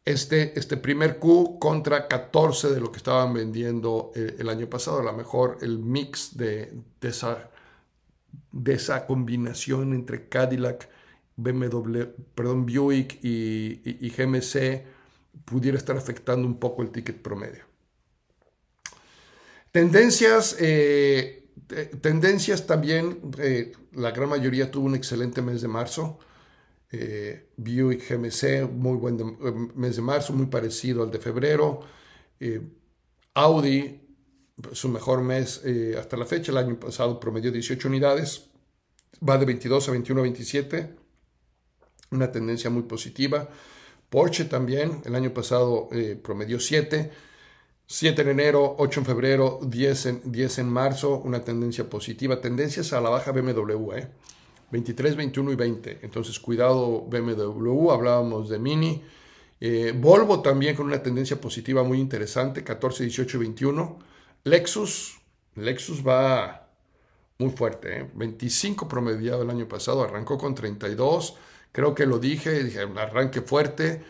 Este, 0.05 0.59
este 0.59 0.77
primer 0.77 1.19
Q 1.19 1.59
contra 1.59 2.07
14 2.07 2.69
de 2.69 2.81
lo 2.81 2.93
que 2.93 2.99
estaban 2.99 3.33
vendiendo 3.33 4.13
eh, 4.15 4.37
el, 4.39 4.51
año 4.51 4.69
pasado. 4.69 5.01
A 5.01 5.03
lo 5.03 5.15
mejor 5.15 5.57
el 5.63 5.79
mix 5.79 6.37
de, 6.37 6.75
de, 7.01 7.09
esa, 7.09 7.49
de 8.53 8.75
esa 8.75 9.07
combinación 9.07 9.95
entre 9.95 10.29
Cadillac, 10.29 10.91
BMW, 11.37 12.03
perdón, 12.35 12.67
Buick 12.67 13.19
y, 13.23 14.11
GMC 14.11 14.94
pudiera 15.45 15.79
estar 15.79 15.97
afectando 15.97 16.47
un 16.47 16.59
poco 16.59 16.83
el 16.83 16.91
ticket 16.91 17.21
promedio. 17.21 17.65
Tendencias. 19.73 20.57
Eh, 20.61 21.45
tendencias 22.01 22.67
también, 22.67 23.21
eh, 23.39 23.73
la 23.93 24.11
gran 24.11 24.29
mayoría 24.29 24.71
tuvo 24.71 24.87
un 24.87 24.95
excelente 24.95 25.43
mes 25.43 25.63
de 25.63 25.69
marzo. 25.69 26.19
Eh, 26.91 27.51
Buick 27.57 28.09
GMC, 28.09 28.71
muy 28.71 28.97
buen 28.97 29.19
eh, 29.19 29.69
mes 29.75 29.97
de 29.97 30.03
marzo, 30.03 30.33
muy 30.33 30.47
parecido 30.47 31.03
al 31.03 31.11
de 31.11 31.19
febrero. 31.19 31.81
Audi, 33.35 34.01
su 34.73 34.89
mejor 34.91 35.23
mes 35.23 35.63
hasta 35.99 36.17
la 36.17 36.27
fecha, 36.27 36.53
el 36.53 36.59
año 36.59 36.79
pasado 36.79 37.19
promedió 37.19 37.51
18 37.51 37.89
unidades, 37.89 38.51
va 39.27 39.39
de 39.39 39.47
22 39.47 39.89
a 39.89 39.93
21 39.93 40.21
a 40.21 40.23
27, 40.23 40.97
una 42.11 42.31
tendencia 42.31 42.69
muy 42.69 42.83
positiva. 42.83 43.49
Porsche 44.15 44.45
también, 44.45 45.03
el 45.05 45.15
año 45.17 45.35
pasado 45.35 45.89
promedió 46.23 46.61
7 46.61 47.11
7 47.87 48.23
en 48.23 48.29
enero, 48.29 48.77
8 48.79 49.01
en 49.01 49.07
febrero, 49.07 49.61
10 49.63 50.07
en, 50.07 50.33
10 50.33 50.59
en 50.59 50.69
marzo, 50.69 51.19
una 51.19 51.45
tendencia 51.45 51.89
positiva. 51.89 52.41
Tendencias 52.41 52.93
a 52.93 53.01
la 53.01 53.11
baja 53.11 53.33
BMW, 53.33 53.93
¿eh? 53.93 54.09
23, 54.71 55.17
21 55.17 55.53
y 55.53 55.57
20. 55.57 55.99
Entonces, 56.03 56.41
cuidado 56.41 57.03
BMW, 57.03 57.91
hablábamos 57.91 58.49
de 58.49 58.59
Mini. 58.59 59.03
Eh, 59.61 59.93
Volvo 59.97 60.41
también 60.41 60.75
con 60.75 60.87
una 60.87 61.03
tendencia 61.03 61.41
positiva 61.41 61.83
muy 61.83 62.01
interesante, 62.01 62.65
14, 62.65 63.05
18 63.05 63.37
y 63.37 63.41
21. 63.41 63.99
Lexus, 64.45 65.21
Lexus 65.55 66.07
va 66.07 66.69
muy 67.39 67.51
fuerte, 67.51 68.01
¿eh? 68.01 68.11
25 68.15 68.89
promediado 68.89 69.43
el 69.43 69.51
año 69.51 69.69
pasado, 69.69 70.03
arrancó 70.03 70.39
con 70.39 70.55
32, 70.55 71.37
creo 71.75 71.93
que 71.93 72.07
lo 72.07 72.21
dije, 72.21 72.63
dije, 72.63 72.81
arranque 72.97 73.43
fuerte. 73.43 74.01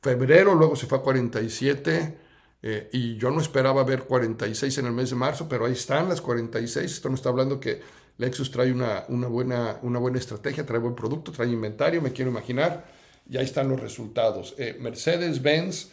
Febrero 0.00 0.54
luego 0.54 0.74
se 0.76 0.86
fue 0.86 0.98
a 0.98 1.02
47 1.02 2.16
eh, 2.62 2.88
y 2.90 3.18
yo 3.18 3.30
no 3.30 3.42
esperaba 3.42 3.84
ver 3.84 4.04
46 4.04 4.78
en 4.78 4.86
el 4.86 4.92
mes 4.92 5.10
de 5.10 5.16
marzo, 5.16 5.46
pero 5.46 5.66
ahí 5.66 5.74
están 5.74 6.08
las 6.08 6.22
46. 6.22 6.90
Esto 6.90 7.10
nos 7.10 7.20
está 7.20 7.28
hablando 7.28 7.60
que 7.60 7.82
Lexus 8.16 8.50
trae 8.50 8.72
una, 8.72 9.04
una, 9.08 9.28
buena, 9.28 9.78
una 9.82 9.98
buena 9.98 10.18
estrategia, 10.18 10.64
trae 10.64 10.80
buen 10.80 10.94
producto, 10.94 11.32
trae 11.32 11.48
inventario, 11.48 12.00
me 12.00 12.12
quiero 12.12 12.30
imaginar. 12.30 12.86
Y 13.28 13.36
ahí 13.36 13.44
están 13.44 13.68
los 13.68 13.78
resultados. 13.78 14.54
Eh, 14.56 14.78
Mercedes-Benz 14.80 15.90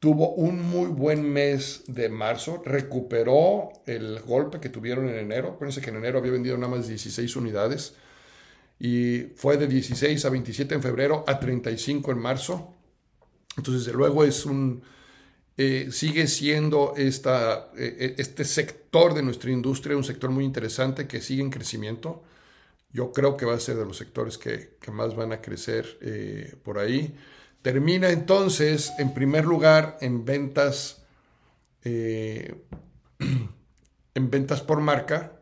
tuvo 0.00 0.32
un 0.36 0.62
muy 0.62 0.86
buen 0.86 1.22
mes 1.30 1.84
de 1.86 2.08
marzo, 2.08 2.62
recuperó 2.64 3.72
el 3.84 4.20
golpe 4.20 4.58
que 4.58 4.70
tuvieron 4.70 5.06
en 5.10 5.16
enero. 5.16 5.48
Acuérdense 5.50 5.82
que 5.82 5.90
en 5.90 5.96
enero 5.96 6.18
había 6.18 6.32
vendido 6.32 6.56
nada 6.56 6.74
más 6.74 6.88
16 6.88 7.36
unidades 7.36 7.94
y 8.78 9.20
fue 9.36 9.56
de 9.56 9.66
16 9.66 10.24
a 10.24 10.30
27 10.30 10.74
en 10.74 10.82
febrero 10.82 11.24
a 11.26 11.40
35 11.40 12.12
en 12.12 12.18
marzo. 12.18 12.74
Entonces, 13.56 13.86
desde 13.86 13.96
luego 13.96 14.24
es 14.24 14.44
un, 14.44 14.82
eh, 15.56 15.88
sigue 15.90 16.26
siendo 16.26 16.92
esta, 16.96 17.70
eh, 17.76 18.14
este 18.18 18.44
sector 18.44 19.14
de 19.14 19.22
nuestra 19.22 19.50
industria 19.50 19.96
un 19.96 20.04
sector 20.04 20.30
muy 20.30 20.44
interesante 20.44 21.06
que 21.06 21.22
sigue 21.22 21.40
en 21.42 21.50
crecimiento. 21.50 22.22
Yo 22.92 23.12
creo 23.12 23.36
que 23.36 23.46
va 23.46 23.54
a 23.54 23.60
ser 23.60 23.76
de 23.76 23.86
los 23.86 23.96
sectores 23.96 24.36
que, 24.36 24.76
que 24.80 24.90
más 24.90 25.16
van 25.16 25.32
a 25.32 25.40
crecer 25.40 25.98
eh, 26.02 26.54
por 26.62 26.78
ahí. 26.78 27.16
Termina 27.62 28.10
entonces, 28.10 28.92
en 28.98 29.14
primer 29.14 29.46
lugar, 29.46 29.96
en 30.00 30.24
ventas, 30.24 31.02
en 31.82 32.60
ventas 34.14 34.60
por 34.60 34.80
marca. 34.80 35.40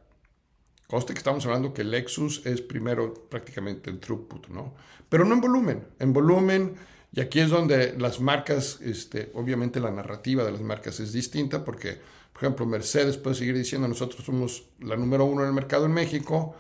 Conste 0.95 1.13
que 1.13 1.19
estamos 1.19 1.45
hablando 1.45 1.75
que 1.75 1.83
Lexus 1.83 2.47
es 2.47 2.61
primero 2.61 3.13
prácticamente 3.29 3.91
en 3.91 3.99
throughput, 3.99 4.47
¿no? 4.47 4.75
Pero 5.09 5.25
no 5.25 5.35
en 5.35 5.41
volumen. 5.41 5.85
En 5.99 6.13
volumen, 6.13 6.77
y 7.13 7.21
aquí 7.21 7.41
es 7.41 7.51
donde 7.51 7.99
las 7.99 8.21
marcas, 8.21 8.79
este, 8.81 9.33
obviamente 9.35 9.81
la 9.81 9.91
narrativa 9.91 10.45
de 10.45 10.53
las 10.53 10.61
marcas 10.61 11.01
es 11.01 11.13
distinta, 11.13 11.65
porque, 11.65 11.99
por 12.33 12.45
ejemplo, 12.45 12.65
Mercedes 12.65 13.17
puede 13.17 13.35
seguir 13.35 13.57
diciendo, 13.57 13.89
nosotros 13.89 14.25
somos 14.25 14.67
la 14.79 14.95
número 14.95 15.25
uno 15.25 15.43
en 15.43 15.49
el 15.49 15.53
mercado 15.53 15.87
en 15.87 15.95
México, 15.95 16.55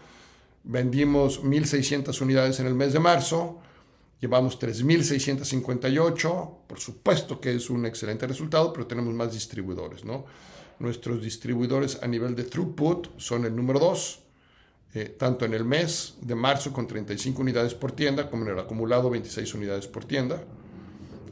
vendimos 0.64 1.41
1.600 1.41 2.20
unidades 2.20 2.59
en 2.59 2.66
el 2.66 2.74
mes 2.74 2.93
de 2.93 2.99
marzo, 2.99 3.61
Llevamos 4.20 4.59
3.658, 4.59 6.57
por 6.66 6.80
supuesto 6.80 7.41
que 7.41 7.55
es 7.55 7.68
un 7.68 7.85
excelente 7.85 8.26
resultado, 8.26 8.72
pero 8.72 8.87
tenemos 8.87 9.12
más 9.12 9.32
distribuidores, 9.32 10.03
¿no? 10.03 10.24
Nuestros 10.78 11.22
distribuidores 11.22 12.03
a 12.03 12.07
nivel 12.07 12.35
de 12.35 12.45
throughput 12.45 13.09
son 13.18 13.45
el 13.45 13.55
número 13.55 13.78
2, 13.78 14.24
eh, 14.95 15.15
tanto 15.19 15.45
en 15.45 15.55
el 15.55 15.65
mes 15.65 16.15
de 16.21 16.35
marzo 16.35 16.73
con 16.73 16.87
35 16.87 17.43
unidades 17.43 17.75
por 17.75 17.93
tienda, 17.93 18.31
como 18.31 18.45
en 18.45 18.53
el 18.53 18.59
acumulado 18.59 19.11
26 19.11 19.55
unidades 19.55 19.89
por 19.89 20.05
tienda. 20.05 20.43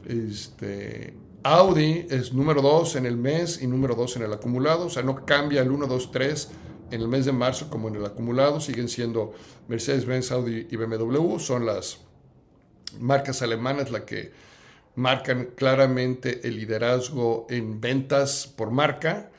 Este, 0.05 1.13
Audi 1.43 2.05
es 2.09 2.33
número 2.33 2.61
2 2.61 2.97
en 2.97 3.05
el 3.05 3.17
mes 3.17 3.61
y 3.61 3.67
número 3.67 3.95
2 3.95 4.17
en 4.17 4.23
el 4.23 4.33
acumulado, 4.33 4.87
o 4.87 4.89
sea, 4.89 5.03
no 5.03 5.25
cambia 5.25 5.61
el 5.61 5.71
1, 5.71 5.87
2, 5.87 6.11
3 6.11 6.49
en 6.91 7.01
el 7.01 7.07
mes 7.07 7.25
de 7.25 7.31
marzo 7.31 7.69
como 7.69 7.87
en 7.87 7.95
el 7.95 8.05
acumulado, 8.05 8.59
siguen 8.59 8.87
siendo 8.89 9.33
Mercedes-Benz, 9.67 10.31
Audi 10.31 10.67
y 10.69 10.75
BMW, 10.75 11.37
son 11.39 11.65
las 11.65 11.99
marcas 12.99 13.41
alemanas 13.41 13.91
la 13.91 14.05
que 14.05 14.31
marcan 14.95 15.49
claramente 15.55 16.47
el 16.47 16.57
liderazgo 16.57 17.47
en 17.49 17.81
ventas 17.81 18.47
por 18.47 18.71
marca, 18.71 19.31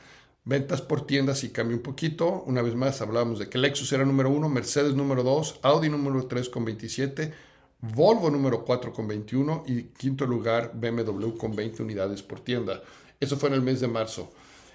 ventas 0.45 0.83
por 0.83 1.07
tiendas 1.07 1.45
y 1.45 1.51
cambia 1.51 1.77
un 1.77 1.83
poquito. 1.83 2.45
Una 2.47 2.63
vez 2.63 2.75
más 2.75 3.01
hablábamos 3.01 3.39
de 3.39 3.49
que 3.49 3.59
Lexus 3.59 3.93
era 3.93 4.05
número 4.05 4.31
uno, 4.31 4.49
Mercedes 4.49 4.95
número 4.95 5.23
dos, 5.23 5.59
Audi 5.63 5.89
número 5.89 6.27
tres 6.27 6.49
con 6.49 6.65
27, 6.65 7.33
Volvo 7.93 8.31
número 8.31 8.65
4 8.65 8.95
con 8.95 9.07
21 9.07 9.65
y 9.67 9.83
quinto 9.85 10.27
lugar 10.27 10.73
BMW 10.75 11.37
con 11.37 11.55
20 11.55 11.83
unidades 11.83 12.23
por 12.23 12.41
tienda. 12.41 12.83
Eso 13.21 13.37
fue 13.37 13.51
en 13.51 13.57
el 13.57 13.63
mes 13.63 13.81
de 13.81 13.89
marzo. 13.89 14.33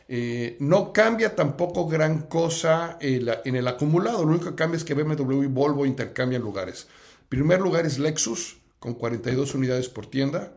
Eh, 0.07 0.57
no 0.59 0.93
cambia 0.93 1.35
tampoco 1.35 1.87
gran 1.87 2.23
cosa 2.23 2.97
en 3.01 3.55
el 3.55 3.67
acumulado, 3.67 4.23
lo 4.25 4.31
único 4.31 4.49
que 4.49 4.55
cambia 4.55 4.77
es 4.77 4.83
que 4.83 4.93
BMW 4.93 5.43
y 5.43 5.47
Volvo 5.47 5.85
intercambian 5.85 6.41
lugares. 6.41 6.87
Primer 7.29 7.61
lugar 7.61 7.85
es 7.85 7.97
Lexus, 7.97 8.57
con 8.79 8.93
42 8.93 9.55
unidades 9.55 9.89
por 9.89 10.05
tienda. 10.05 10.51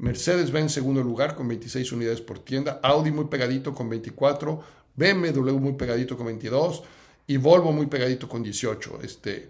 Mercedes-Benz 0.00 0.72
segundo 0.72 1.02
lugar 1.02 1.36
con 1.36 1.46
26 1.46 1.92
unidades 1.92 2.22
por 2.22 2.38
tienda. 2.38 2.80
Audi 2.82 3.10
muy 3.10 3.26
pegadito 3.26 3.74
con 3.74 3.88
24. 3.88 4.60
BMW 4.96 5.58
muy 5.58 5.74
pegadito 5.74 6.16
con 6.16 6.26
22. 6.26 6.82
Y 7.26 7.36
Volvo 7.36 7.70
muy 7.70 7.86
pegadito 7.86 8.28
con 8.28 8.42
18. 8.42 9.00
Este, 9.02 9.48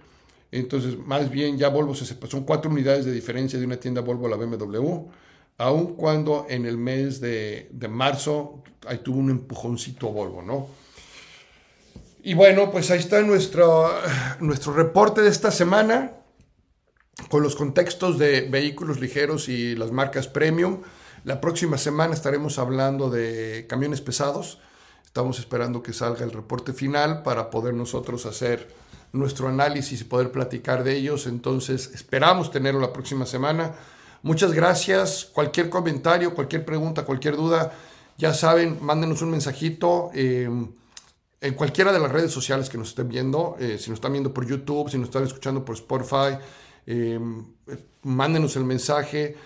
entonces, 0.50 0.98
más 0.98 1.30
bien 1.30 1.56
ya 1.56 1.68
Volvo 1.68 1.94
se 1.94 2.04
son 2.04 2.44
cuatro 2.44 2.70
unidades 2.70 3.04
de 3.04 3.12
diferencia 3.12 3.58
de 3.58 3.64
una 3.64 3.76
tienda 3.76 4.00
Volvo 4.00 4.26
a 4.26 4.30
la 4.30 4.36
BMW. 4.36 5.06
Aun 5.58 5.94
cuando 5.94 6.46
en 6.48 6.66
el 6.66 6.76
mes 6.76 7.20
de, 7.20 7.68
de 7.70 7.88
marzo 7.88 8.62
ahí 8.86 8.98
tuvo 8.98 9.18
un 9.18 9.30
empujoncito 9.30 10.08
Volvo, 10.08 10.42
¿no? 10.42 10.66
Y 12.22 12.34
bueno, 12.34 12.70
pues 12.70 12.90
ahí 12.90 12.98
está 12.98 13.20
nuestro, 13.22 13.88
nuestro 14.40 14.72
reporte 14.72 15.22
de 15.22 15.28
esta 15.28 15.50
semana 15.50 16.19
con 17.28 17.42
los 17.42 17.56
contextos 17.56 18.18
de 18.18 18.42
vehículos 18.42 19.00
ligeros 19.00 19.48
y 19.48 19.76
las 19.76 19.92
marcas 19.92 20.28
premium. 20.28 20.80
La 21.24 21.40
próxima 21.40 21.76
semana 21.78 22.14
estaremos 22.14 22.58
hablando 22.58 23.10
de 23.10 23.66
camiones 23.68 24.00
pesados. 24.00 24.58
Estamos 25.04 25.38
esperando 25.38 25.82
que 25.82 25.92
salga 25.92 26.24
el 26.24 26.32
reporte 26.32 26.72
final 26.72 27.22
para 27.22 27.50
poder 27.50 27.74
nosotros 27.74 28.26
hacer 28.26 28.68
nuestro 29.12 29.48
análisis 29.48 30.00
y 30.00 30.04
poder 30.04 30.30
platicar 30.30 30.84
de 30.84 30.96
ellos. 30.96 31.26
Entonces, 31.26 31.90
esperamos 31.94 32.50
tenerlo 32.50 32.80
la 32.80 32.92
próxima 32.92 33.26
semana. 33.26 33.74
Muchas 34.22 34.52
gracias. 34.52 35.28
Cualquier 35.32 35.68
comentario, 35.68 36.34
cualquier 36.34 36.64
pregunta, 36.64 37.04
cualquier 37.04 37.36
duda, 37.36 37.72
ya 38.18 38.34
saben, 38.34 38.78
mándenos 38.80 39.22
un 39.22 39.30
mensajito 39.30 40.10
eh, 40.14 40.48
en 41.40 41.54
cualquiera 41.54 41.92
de 41.92 41.98
las 41.98 42.12
redes 42.12 42.30
sociales 42.30 42.68
que 42.68 42.78
nos 42.78 42.90
estén 42.90 43.08
viendo. 43.08 43.56
Eh, 43.58 43.78
si 43.78 43.90
nos 43.90 43.96
están 43.96 44.12
viendo 44.12 44.32
por 44.32 44.46
YouTube, 44.46 44.90
si 44.90 44.98
nos 44.98 45.08
están 45.08 45.24
escuchando 45.24 45.64
por 45.64 45.74
Spotify, 45.74 46.38
Em, 46.86 47.44
mándenos 48.02 48.56
el 48.56 48.64
mensaje. 48.64 49.36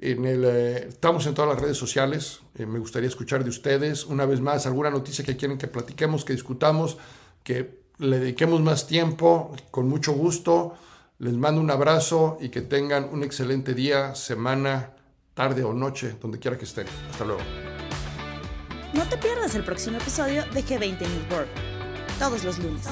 En 0.00 0.24
el, 0.24 0.44
eh, 0.44 0.88
estamos 0.88 1.26
en 1.26 1.34
todas 1.34 1.52
las 1.52 1.60
redes 1.60 1.76
sociales. 1.76 2.40
Eh, 2.56 2.66
me 2.66 2.78
gustaría 2.78 3.08
escuchar 3.08 3.42
de 3.42 3.50
ustedes. 3.50 4.04
Una 4.06 4.26
vez 4.26 4.40
más, 4.40 4.66
alguna 4.66 4.90
noticia 4.90 5.24
que 5.24 5.36
quieren 5.36 5.58
que 5.58 5.66
platiquemos, 5.66 6.24
que 6.24 6.32
discutamos, 6.32 6.98
que 7.42 7.80
le 7.98 8.18
dediquemos 8.18 8.60
más 8.60 8.86
tiempo. 8.86 9.54
Con 9.70 9.88
mucho 9.88 10.12
gusto. 10.12 10.74
Les 11.18 11.34
mando 11.34 11.60
un 11.60 11.70
abrazo 11.70 12.38
y 12.40 12.48
que 12.48 12.60
tengan 12.60 13.08
un 13.10 13.24
excelente 13.24 13.74
día, 13.74 14.14
semana, 14.14 14.92
tarde 15.34 15.64
o 15.64 15.72
noche, 15.72 16.14
donde 16.20 16.38
quiera 16.38 16.56
que 16.56 16.64
estén. 16.64 16.86
Hasta 17.10 17.24
luego. 17.24 17.40
No 18.94 19.02
te 19.08 19.18
pierdas 19.18 19.54
el 19.56 19.64
próximo 19.64 19.98
episodio 19.98 20.44
de 20.54 20.64
G20 20.64 21.00
News 21.00 21.30
World, 21.30 21.48
todos 22.18 22.44
los 22.44 22.58
lunes. 22.58 22.86